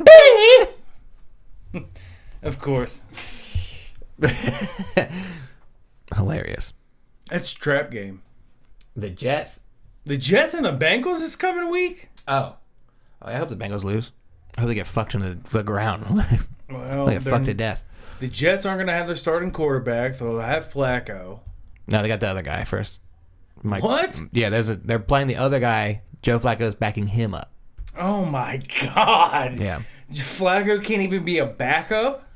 [0.04, 1.85] Billy.
[2.40, 3.02] Of course.
[6.14, 6.72] Hilarious.
[7.28, 8.22] That's trap game.
[8.94, 9.61] The Jets.
[10.04, 12.11] The Jets and the Bengals this coming week?
[12.26, 12.54] Oh.
[13.22, 14.12] Oh I hope the Bengals lose.
[14.57, 16.24] I hope they get fucked into the ground.
[16.70, 17.83] Well, they get fucked to death.
[18.20, 20.18] the Jets aren't going to have their starting quarterback.
[20.18, 21.40] They'll have Flacco.
[21.87, 22.98] No, they got the other guy first.
[23.62, 24.20] Mike, What?
[24.33, 24.76] Yeah, there's a.
[24.76, 26.02] They're playing the other guy.
[26.20, 27.50] Joe Flacco's backing him up.
[27.96, 29.57] Oh my God.
[29.57, 29.81] Yeah.
[30.12, 32.28] Flacco can't even be a backup?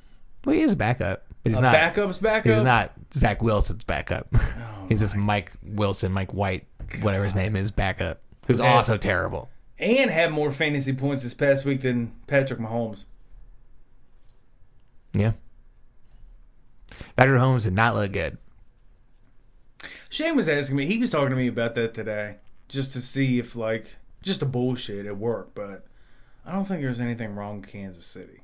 [0.47, 1.27] Well, he is a backup.
[1.43, 1.75] But he's A not.
[1.75, 2.55] backup's backup?
[2.55, 4.29] He's not Zach Wilson's backup.
[4.35, 4.41] Oh
[4.89, 6.67] he's just Mike Wilson, Mike White,
[7.03, 8.21] whatever his name is, backup.
[8.47, 8.75] Who's Yeah.
[8.75, 9.51] also terrible.
[9.83, 13.05] And had more fantasy points this past week than Patrick Mahomes.
[15.13, 15.33] Yeah.
[17.17, 18.39] Patrick Holmes did not look good.
[20.09, 22.37] Shane was asking me, he was talking to me about that today,
[22.69, 25.85] just to see if, like, just a bullshit at work, but
[26.47, 28.41] I don't think there's anything wrong with Kansas City.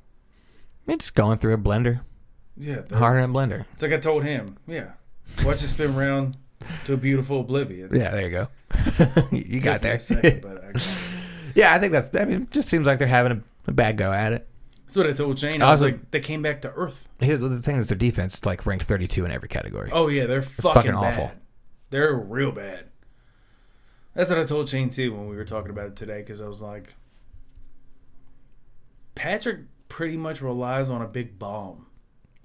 [0.88, 2.00] It's just going through a blender,
[2.56, 3.64] Yeah, harder than blender.
[3.74, 4.56] it's like I told him.
[4.66, 4.92] Yeah.
[5.44, 6.36] Watch it spin around
[6.86, 7.90] to a beautiful oblivion.
[7.94, 8.48] Yeah, there you go.
[9.36, 9.98] you got there.
[10.00, 11.14] second, but I, that's
[11.54, 12.14] yeah, I think that's.
[12.16, 13.32] I mean, it just seems like they're having
[13.66, 14.46] a, a bad go at it.
[14.84, 15.60] That's what I told Shane.
[15.62, 17.06] I was Also- like, they came back to earth.
[17.20, 19.90] Here's the thing: is their defense is like ranked 32 in every category.
[19.92, 21.12] Oh yeah, they're fucking, fucking bad.
[21.20, 21.32] awful.
[21.90, 22.86] They're real bad.
[24.14, 26.48] That's what I told Shane too when we were talking about it today because I
[26.48, 26.94] was like,
[29.14, 31.86] Patrick pretty much relies on a big bomb.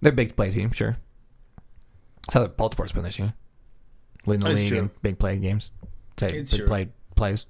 [0.02, 0.98] They're a big play team, sure.
[2.28, 3.34] That's how the Baltimore's been this year,
[4.26, 4.78] leading the That's league true.
[4.80, 5.72] in big play games.
[6.20, 6.68] Say It's big true.
[6.68, 7.46] play plays.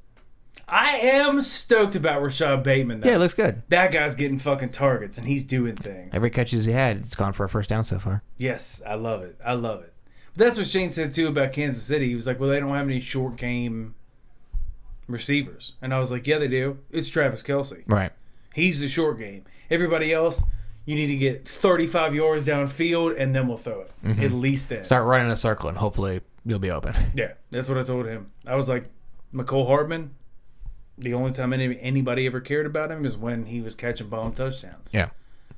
[0.67, 3.02] I am stoked about Rashod Bateman.
[3.02, 3.10] Though.
[3.10, 3.62] Yeah, it looks good.
[3.69, 6.12] that guy's getting fucking targets and he's doing things.
[6.13, 8.23] Every catches he had, it's gone for a first down so far.
[8.38, 9.38] Yes, I love it.
[9.45, 9.93] I love it.
[10.36, 12.08] But that's what Shane said too about Kansas City.
[12.08, 13.93] He was like, "Well, they don't have any short game
[15.08, 16.80] receivers," and I was like, "Yeah, they do.
[16.91, 18.12] It's Travis Kelce." Right.
[18.54, 19.43] He's the short game.
[19.69, 20.43] Everybody else,
[20.86, 23.91] you need to get 35 yards downfield, and then we'll throw it.
[24.04, 24.23] Mm-hmm.
[24.23, 24.84] At least then.
[24.84, 26.93] Start running a circle, and hopefully you'll be open.
[27.15, 28.32] Yeah, that's what I told him.
[28.47, 28.89] I was like,
[29.34, 30.12] Mecole Hardman.
[30.97, 34.34] The only time any, anybody ever cared about him is when he was catching bomb
[34.34, 34.89] touchdowns.
[34.93, 35.10] Yeah.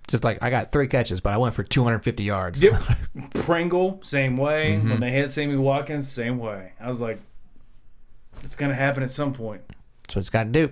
[0.07, 2.61] Just like I got three catches, but I went for 250 yards.
[2.61, 2.81] Yep.
[3.33, 4.73] Pringle, same way.
[4.73, 4.89] Mm-hmm.
[4.91, 6.73] When they had Sammy Watkins, same way.
[6.79, 7.19] I was like,
[8.43, 9.61] it's gonna happen at some point.
[10.03, 10.71] That's what it's got to do.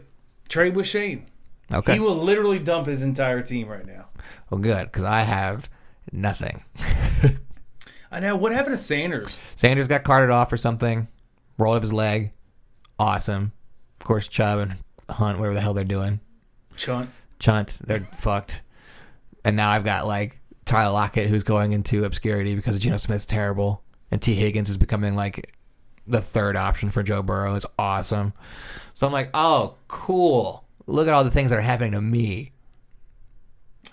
[0.49, 1.25] Trade with Shane.
[1.73, 1.93] Okay.
[1.93, 4.09] He will literally dump his entire team right now.
[4.51, 5.69] well, good, because I have
[6.11, 6.63] nothing.
[8.11, 8.35] I know.
[8.35, 9.39] What happened to Sanders?
[9.55, 11.07] Sanders got carted off or something,
[11.57, 12.31] rolled up his leg.
[12.99, 13.53] Awesome.
[14.03, 14.75] Of course, Chubb and
[15.09, 16.19] Hunt, whatever the hell they're doing.
[16.75, 17.09] Chunt.
[17.39, 18.59] Chunt, they're fucked.
[19.45, 23.81] And now I've got like Tyler Lockett, who's going into obscurity because Geno Smith's terrible,
[24.11, 25.55] and Tee Higgins is becoming like
[26.05, 27.55] the third option for Joe Burrow.
[27.55, 28.33] Is awesome.
[28.93, 30.65] So I'm like, oh, cool.
[30.85, 32.51] Look at all the things that are happening to me.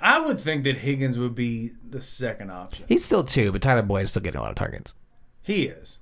[0.01, 2.85] I would think that Higgins would be the second option.
[2.89, 4.97] He's still two, but Tyler Boyd is still getting a lot of targets.
[5.41, 6.01] He is.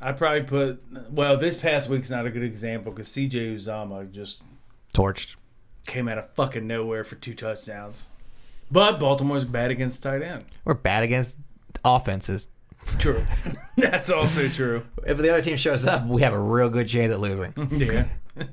[0.00, 0.82] I'd probably put.
[1.10, 4.42] Well, this past week's not a good example because CJ Uzomah just
[4.94, 5.36] Torched.
[5.86, 8.08] came out of fucking nowhere for two touchdowns.
[8.70, 10.44] But Baltimore's bad against tight end.
[10.64, 11.38] We're bad against
[11.84, 12.48] offenses.
[12.98, 13.24] True.
[13.76, 14.84] That's also true.
[15.06, 17.52] If the other team shows up, we have a real good chance at losing.
[17.70, 18.06] Yeah.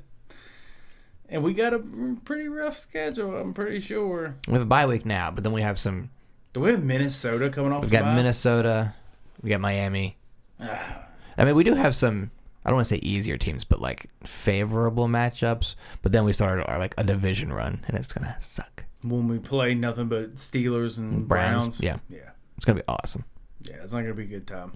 [1.28, 1.78] and we got a
[2.24, 4.34] pretty rough schedule, I'm pretty sure.
[4.46, 6.10] We have a bye week now, but then we have some.
[6.52, 8.14] Do we have Minnesota coming off We've the got?
[8.16, 8.94] Minnesota.
[9.42, 10.16] We got Miami.
[10.60, 11.05] Ah,
[11.38, 12.30] I mean, we do have some.
[12.64, 15.74] I don't want to say easier teams, but like favorable matchups.
[16.02, 18.84] But then we started our like a division run, and it's gonna suck.
[19.02, 21.80] when we play nothing but Steelers and Browns, Browns.
[21.80, 21.98] yeah.
[22.08, 22.30] Yeah.
[22.56, 23.24] It's gonna be awesome.
[23.62, 24.72] Yeah, it's not going to be a good time.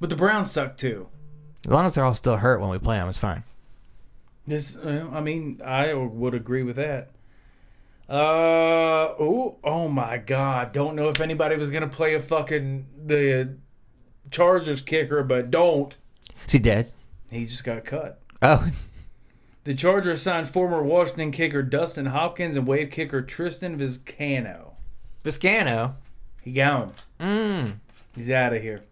[0.00, 1.08] But the Browns suck too.
[1.64, 3.44] As long as they're all still hurt when we play them, it's fine.
[4.46, 7.10] This, I mean, I would agree with that.
[8.08, 10.72] Uh oh, oh my God!
[10.72, 13.56] Don't know if anybody was gonna play a fucking the
[14.30, 15.96] Chargers kicker, but don't.
[16.46, 16.90] Is he dead?
[17.30, 18.20] He just got cut.
[18.40, 18.68] Oh,
[19.64, 24.72] The Chargers signed former Washington kicker Dustin Hopkins and wave kicker Tristan Vizcaino.
[25.24, 25.94] Vizcaino.
[26.42, 26.94] He gone.
[27.20, 27.74] Mmm.
[28.16, 28.82] He's out of here.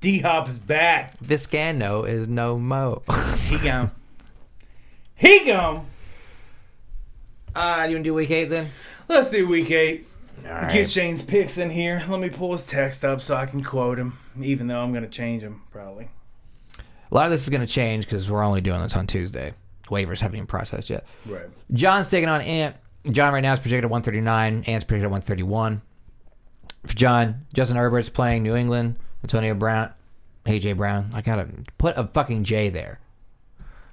[0.00, 1.18] D Hop is back.
[1.18, 3.02] Vizcaino is no mo.
[3.48, 3.90] He gone.
[5.16, 5.86] he gone.
[7.56, 8.70] uh, you want to do week eight then?
[9.08, 10.06] Let's do week eight.
[10.46, 10.72] All right.
[10.72, 12.02] Get Shane's picks in here.
[12.08, 15.04] Let me pull his text up so I can quote him, even though I'm going
[15.04, 16.08] to change him probably.
[17.10, 19.54] A lot of this is going to change because we're only doing this on Tuesday.
[19.88, 21.04] Waivers haven't even processed yet.
[21.26, 21.48] Right.
[21.72, 22.76] John's taking on Ant.
[23.10, 24.64] John right now is projected at 139.
[24.66, 25.82] Ant's projected at 131.
[26.86, 28.96] For John, Justin Herbert's playing New England.
[29.22, 29.92] Antonio Brown,
[30.46, 31.10] AJ Brown.
[31.12, 33.00] I gotta put a fucking J there.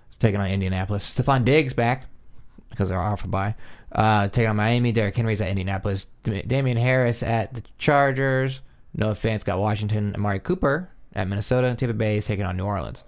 [0.09, 1.13] He's taking on Indianapolis.
[1.13, 2.05] Stefon Diggs back
[2.69, 3.55] because they're off a bye.
[3.91, 4.91] Uh, taking on Miami.
[4.91, 6.07] Derrick Henry's at Indianapolis.
[6.23, 8.61] Dam- Damien Harris at the Chargers.
[8.93, 10.13] Noah Fant's got Washington.
[10.15, 11.75] Amari Cooper at Minnesota.
[11.75, 13.03] Tampa Bay is taking on New Orleans.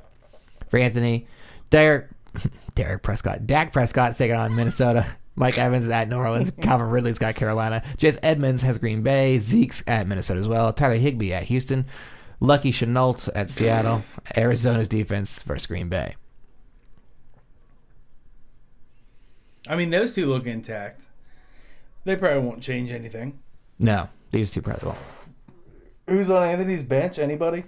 [0.69, 1.27] For Anthony,
[1.69, 2.07] Derek,
[2.75, 5.05] Derek Prescott, Dak Prescott's taking on Minnesota.
[5.35, 6.51] Mike Evans is at New Orleans.
[6.61, 7.81] Calvin Ridley's got Carolina.
[7.97, 9.37] Jess Edmonds has Green Bay.
[9.39, 10.71] Zeke's at Minnesota as well.
[10.73, 11.85] Tyler Higbee at Houston.
[12.41, 14.01] Lucky Shenault at Seattle.
[14.37, 16.15] Arizona's defense versus Green Bay.
[19.69, 21.05] I mean, those two look intact.
[22.03, 23.39] They probably won't change anything.
[23.77, 24.99] No, these two probably won't.
[26.07, 27.19] Who's on Anthony's bench?
[27.19, 27.63] Anybody?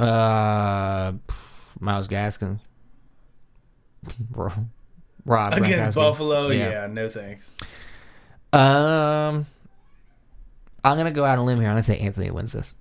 [0.00, 1.12] Uh,
[1.78, 2.60] Myles Gaskins.
[5.24, 5.94] Rob Against Gronkowski.
[5.94, 6.50] Buffalo?
[6.50, 6.70] Yeah.
[6.70, 6.86] Yeah.
[6.88, 7.52] no thanks.
[8.52, 9.46] Um,
[10.84, 11.68] I'm gonna go out on a limb here.
[11.68, 12.74] I'm gonna say Anthony wins this.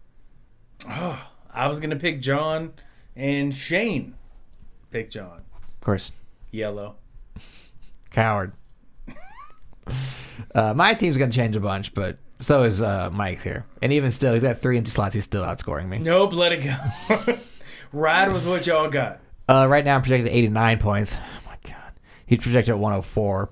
[0.90, 1.22] Oh,
[1.54, 2.74] I was going to pick John
[3.16, 4.16] and Shane.
[4.90, 5.44] Pick John.
[5.54, 6.12] Of course,
[6.50, 6.96] Yellow.
[8.12, 8.54] Coward.
[10.56, 13.66] uh, my team's gonna change a bunch, but so is uh, Mike here.
[13.82, 15.16] And even still, he's got three empty slots.
[15.16, 15.98] He's still outscoring me.
[16.00, 17.38] Nope, let it go.
[17.94, 19.20] Ride with what y'all got.
[19.50, 21.18] Uh, right now, I'm projected at 89 points.
[21.18, 21.94] Oh my god,
[22.26, 23.50] he's projected at 104.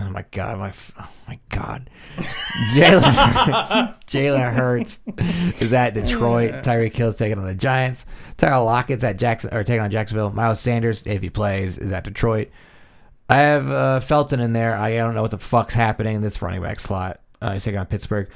[0.00, 1.90] Oh my god, my oh my god,
[2.72, 5.00] Jalen Jalen Hurts
[5.60, 6.62] is at Detroit.
[6.64, 8.06] Tyreek Hill's taking on the Giants.
[8.36, 10.30] Tyler Lockett's at Jackson or taking on Jacksonville.
[10.30, 12.48] Miles Sanders, if he plays, is at Detroit.
[13.28, 14.74] I have uh, Felton in there.
[14.74, 17.20] I don't know what the fuck's happening in this running back slot.
[17.40, 18.28] Uh, he's taking on Pittsburgh.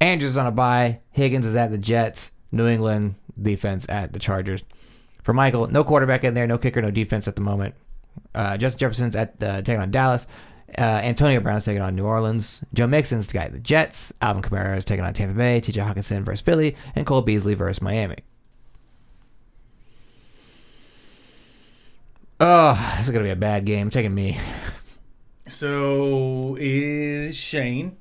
[0.00, 1.00] Andrews on a bye.
[1.10, 2.32] Higgins is at the Jets.
[2.50, 4.62] New England defense at the Chargers.
[5.22, 7.74] For Michael, no quarterback in there, no kicker, no defense at the moment.
[8.34, 10.26] Uh, Justin Jefferson's at uh, taking on Dallas.
[10.76, 12.62] Uh, Antonio Brown's taking on New Orleans.
[12.74, 14.12] Joe Mixon's the guy at the Jets.
[14.20, 15.60] Alvin Kamara is taking on Tampa Bay.
[15.60, 15.80] T.J.
[15.80, 18.16] Hockenson versus Philly, and Cole Beasley versus Miami.
[22.44, 23.88] Oh, this is gonna be a bad game.
[23.90, 24.38] taking me.
[25.48, 27.96] So is Shane,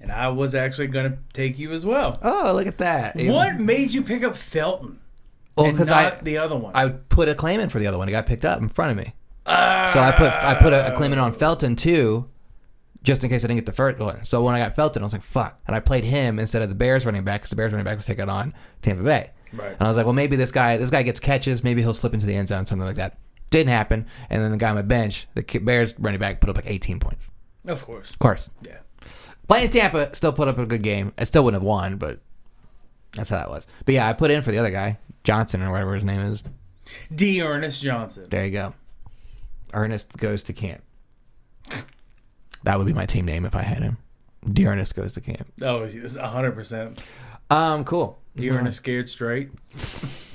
[0.00, 2.18] and I was actually going to take you as well.
[2.22, 3.16] Oh, look at that.
[3.16, 4.98] What made you pick up Felton
[5.56, 6.74] Well, because I the other one?
[6.74, 8.08] I put a claim in for the other one.
[8.08, 9.14] It got picked up in front of me.
[9.46, 12.28] Ah, So I put I put a, a claim in on Felton too,
[13.02, 14.24] just in case I didn't get the first one.
[14.24, 16.70] So when I got Felton, I was like, "Fuck!" And I played him instead of
[16.70, 19.30] the Bears running back because the Bears running back was taking on Tampa Bay.
[19.52, 19.72] Right.
[19.72, 21.62] And I was like, "Well, maybe this guy this guy gets catches.
[21.62, 23.18] Maybe he'll slip into the end zone, something like that."
[23.50, 24.06] Didn't happen.
[24.30, 27.00] And then the guy on my bench, the Bears running back, put up like 18
[27.00, 27.24] points.
[27.66, 28.10] Of course.
[28.10, 28.78] Of course, Yeah.
[29.48, 31.12] playing Tampa still put up a good game.
[31.18, 32.20] I still wouldn't have won, but
[33.12, 33.66] that's how that was.
[33.84, 36.42] But yeah, I put in for the other guy, Johnson or whatever his name is.
[37.14, 38.26] D'Ernest Johnson.
[38.30, 38.74] There you go.
[39.74, 40.82] Ernest goes to camp.
[42.62, 43.96] That would be my team name if I had him.
[44.52, 44.66] D.
[44.66, 45.46] Ernest goes to camp.
[45.62, 47.00] Oh, it's hundred percent.
[47.50, 48.18] Um, cool.
[48.36, 48.50] D.
[48.50, 49.50] Ernest scared straight.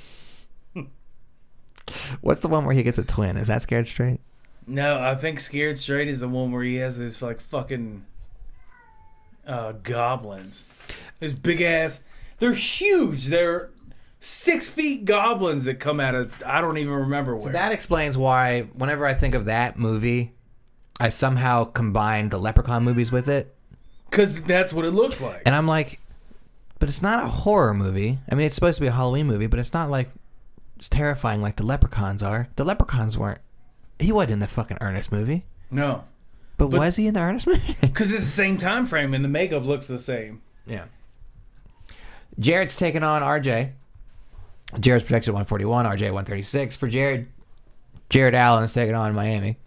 [2.21, 3.37] What's the one where he gets a twin?
[3.37, 4.19] Is that scared straight?
[4.67, 8.05] No, I think scared straight is the one where he has this like fucking
[9.47, 10.67] uh, goblins.
[11.19, 12.03] These big ass.
[12.39, 13.27] They're huge.
[13.27, 13.69] They're
[14.19, 17.51] six feet goblins that come out of I don't even remember where.
[17.51, 20.33] That explains why whenever I think of that movie,
[20.99, 23.55] I somehow combine the Leprechaun movies with it.
[24.09, 25.43] Because that's what it looks like.
[25.45, 25.99] And I'm like,
[26.79, 28.19] but it's not a horror movie.
[28.29, 30.24] I mean, it's supposed to be a Halloween movie, but it's not like it's
[30.81, 32.47] terrifying like the Leprechauns are.
[32.55, 33.39] The Leprechauns weren't.
[33.99, 35.45] He wasn't in the fucking Ernest movie.
[35.71, 36.03] no,
[36.57, 37.75] But, But- was he in the Ernest movie?
[37.81, 40.41] because it's the same time frame and the makeup looks the same.
[40.65, 40.85] Yeah.
[42.39, 43.71] Jared's taking on RJ.
[44.79, 46.75] Jared's projected 141, RJ 136.
[46.75, 47.27] For Jared,
[48.09, 49.57] Jared Allen's taking on Miami.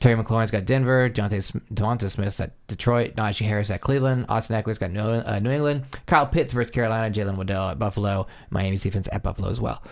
[0.00, 1.10] Terry McLaurin's got Denver.
[1.10, 3.16] Devonta Smith's at Detroit.
[3.16, 4.26] Najee Harris at Cleveland.
[4.28, 5.84] Austin Ekeler's got New, uh, New England.
[6.06, 7.12] Kyle Pitts versus Carolina.
[7.12, 8.28] Jaylen Waddle at Buffalo.
[8.50, 9.82] Miami's defense at Buffalo as well.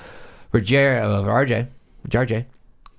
[0.52, 1.66] For Jer- uh, for RJ,
[2.08, 2.44] RJ,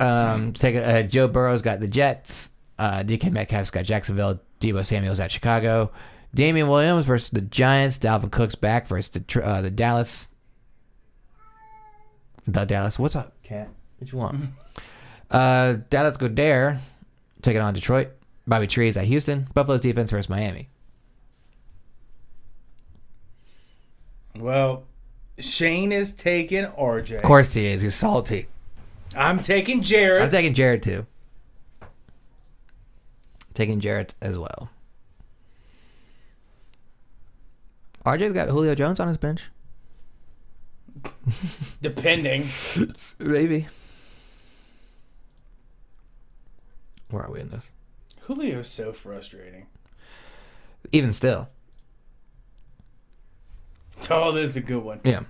[0.00, 2.50] um, taking uh, Joe Burrow's got the Jets.
[2.78, 4.40] Uh, DK Metcalf's got Jacksonville.
[4.60, 5.90] Deebo Samuel's at Chicago.
[6.34, 7.98] Damien Williams versus the Giants.
[7.98, 10.28] Dalvin Cook's back versus the, uh, the Dallas.
[12.46, 12.98] The Dallas.
[12.98, 13.70] What's up, cat?
[13.98, 14.40] What you want?
[15.30, 16.78] uh, Dallas Goedert
[17.42, 18.10] taking on Detroit.
[18.46, 19.48] Bobby Trees at Houston.
[19.54, 20.68] Buffalo's defense versus Miami.
[24.38, 24.84] Well,
[25.38, 27.16] Shane is taking RJ.
[27.16, 27.82] Of course he is.
[27.82, 28.46] He's salty.
[29.16, 30.22] I'm taking Jared.
[30.22, 31.06] I'm taking Jared too.
[33.54, 34.70] Taking Jared as well.
[38.06, 39.44] RJ's got Julio Jones on his bench.
[41.82, 42.46] depending.
[43.18, 43.66] Maybe.
[47.10, 47.68] Where are we in this?
[48.26, 49.66] Julio's so frustrating.
[50.92, 51.48] Even still.
[54.10, 55.00] Oh, this is a good one.
[55.04, 55.20] Yeah.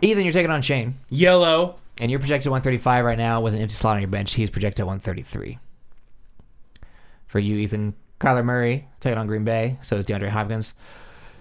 [0.00, 1.76] Ethan, you're taking on Shane, Yellow.
[1.98, 4.34] and you're projected 135 right now with an empty slot on your bench.
[4.34, 5.58] He's projected 133.
[7.26, 9.78] For you, Ethan, Kyler Murray taking on Green Bay.
[9.82, 10.74] So is DeAndre Hopkins.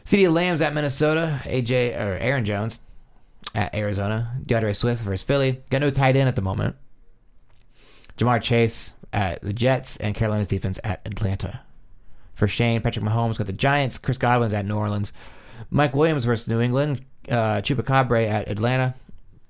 [0.06, 1.40] CeeDee Lamb's at Minnesota.
[1.44, 2.80] AJ or Aaron Jones
[3.56, 4.36] at Arizona.
[4.46, 5.64] D'Andre Swift versus Philly.
[5.70, 6.76] Got no tight end at the moment.
[8.18, 11.62] Ja'Marr Chase at the Jets and Carolina's defense at Atlanta.
[12.34, 13.98] For Shane, Patrick Mahomes got the Giants.
[13.98, 15.14] Chris Godwin's at New Orleans.
[15.70, 17.06] Mike Williams versus New England.
[17.30, 18.96] Uh, Chupacabra at Atlanta.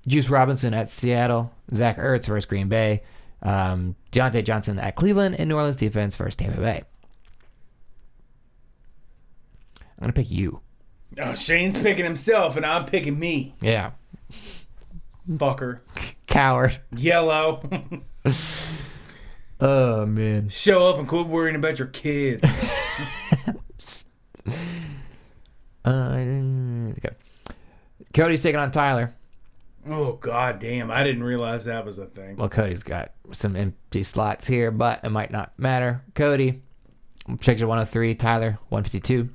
[0.06, 1.52] Juice Robinson at Seattle.
[1.72, 3.02] Zach Ertz versus Green Bay.
[3.42, 5.36] Um, Diontae Johnson at Cleveland.
[5.36, 6.82] And New Orleans defense versus Tampa Bay.
[9.80, 10.60] I'm going to pick you.
[11.18, 13.54] Oh, Shane's picking himself, and I'm picking me.
[13.60, 13.92] Yeah.
[15.30, 15.80] Fucker.
[16.26, 16.78] Coward.
[16.96, 17.62] Yellow.
[19.64, 20.48] Oh, man.
[20.48, 22.42] Show up and quit worrying about your kids.
[25.84, 27.16] Uh, okay.
[28.14, 29.12] Cody's taking on Tyler.
[29.88, 30.92] oh, god damn.
[30.92, 32.36] I didn't realize that was a thing.
[32.36, 36.00] Well, Cody's got some empty slots here, but it might not matter.
[36.14, 36.62] Cody,
[37.26, 38.14] projected 103.
[38.14, 39.28] Tyler, 152.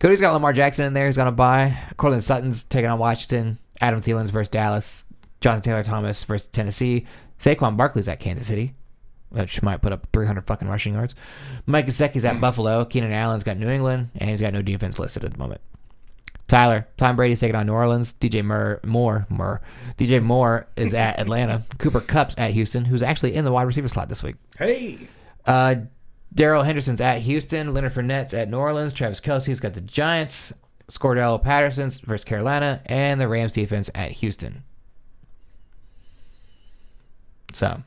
[0.00, 1.06] Cody's got Lamar Jackson in there.
[1.06, 1.76] He's going to buy.
[1.98, 3.58] Courtland Sutton's taking on Washington.
[3.82, 5.03] Adam Thielen's versus Dallas.
[5.44, 7.04] Jonathan Taylor Thomas versus Tennessee.
[7.38, 8.72] Saquon Barkley's at Kansas City,
[9.28, 11.14] which might put up 300 fucking rushing yards.
[11.66, 12.86] Mike Gesicki's at Buffalo.
[12.86, 15.60] Keenan Allen's got New England, and he's got no defense listed at the moment.
[16.48, 18.14] Tyler, Tom Brady's taking on New Orleans.
[18.14, 19.60] DJ Moore, Moore, Moore,
[19.98, 21.62] DJ Moore is at Atlanta.
[21.76, 24.36] Cooper Kupp's at Houston, who's actually in the wide receiver slot this week.
[24.56, 25.08] Hey.
[25.44, 25.74] Uh,
[26.32, 27.74] Darrell Henderson's at Houston.
[27.74, 28.94] Leonard Fournette's at New Orleans.
[28.94, 30.54] Travis Kelce's got the Giants.
[30.90, 34.64] Cordarrelle Patterson's versus Carolina, and the Rams defense at Houston.
[37.54, 37.82] So,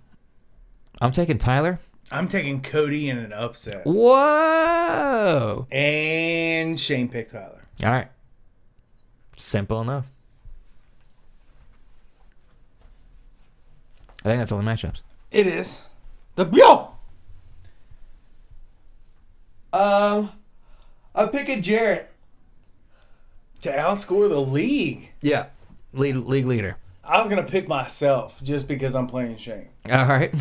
[1.01, 1.79] I'm taking Tyler.
[2.09, 3.85] I'm taking Cody in an upset.
[3.85, 5.67] Whoa!
[5.69, 7.65] And Shane picked Tyler.
[7.83, 8.07] All right.
[9.35, 10.05] Simple enough.
[14.23, 15.01] I think that's all the matchups.
[15.31, 15.81] It is.
[16.35, 16.93] The yo.
[19.73, 20.31] Um,
[21.13, 22.09] I'm picking Jarrett.
[23.63, 25.11] To outscore the league.
[25.21, 25.47] Yeah,
[25.91, 26.77] lead league leader.
[27.07, 29.69] I was gonna pick myself just because I'm playing Shane.
[29.89, 30.31] All right.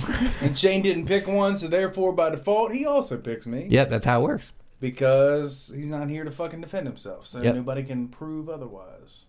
[0.40, 3.66] And Shane didn't pick one, so therefore by default he also picks me.
[3.70, 4.52] yep, that's how it works.
[4.80, 7.26] Because he's not here to fucking defend himself.
[7.26, 7.54] So Yep.
[7.54, 9.26] nobody can prove otherwise.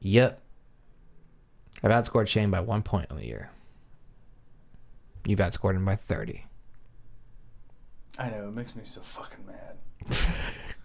[0.00, 0.40] Yep.
[1.82, 3.50] I've outscored Shane by one point on the year.
[5.26, 6.46] You've outscored him by 30.
[8.18, 9.76] I know, it makes me so fucking mad.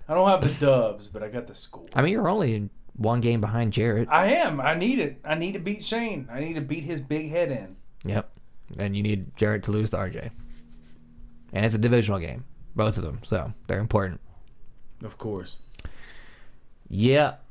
[0.07, 1.85] I don't have the dubs, but I got the score.
[1.93, 4.07] I mean, you're only one game behind Jarrett.
[4.09, 4.59] I am.
[4.61, 5.19] I need it.
[5.25, 6.27] I need to beat Shane.
[6.31, 7.75] I need to beat his big head in.
[8.09, 8.29] Yep.
[8.77, 10.31] And you need Jarrett to lose to RJ.
[11.53, 13.19] And it's a divisional game, both of them.
[13.23, 14.19] So they're important.
[15.03, 15.57] Of course.
[16.89, 17.43] Yep.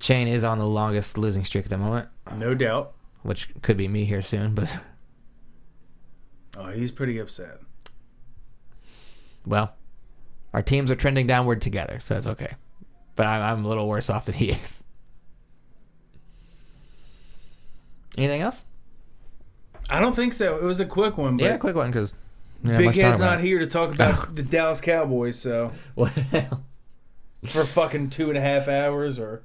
[0.00, 2.92] Shane is on the longest losing streak at the moment, No doubt.
[3.22, 4.74] which could be me here soon, but
[6.56, 7.58] Oh, he's pretty upset.
[9.46, 9.74] well,
[10.54, 12.54] our teams are trending downward together, so it's okay.
[13.18, 14.84] But I'm, I'm a little worse off than he is.
[18.16, 18.64] Anything else?
[19.90, 20.56] I don't think so.
[20.56, 22.14] It was a quick one, but yeah, quick one because
[22.62, 26.12] Big Head's not here to talk about the Dallas Cowboys, so Well,
[27.44, 29.42] for fucking two and a half hours or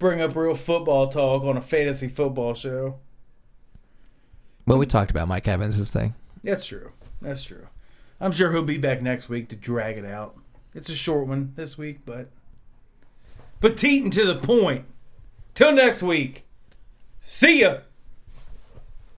[0.00, 2.98] bring up real football talk on a fantasy football show.
[4.66, 6.14] well, we talked about Mike Evans' thing.
[6.42, 6.90] That's true.
[7.22, 7.68] That's true.
[8.20, 10.36] I'm sure he'll be back next week to drag it out.
[10.74, 12.30] It's a short one this week, but
[13.60, 14.84] petite and to the point.
[15.54, 16.46] Till next week.
[17.20, 17.78] See ya.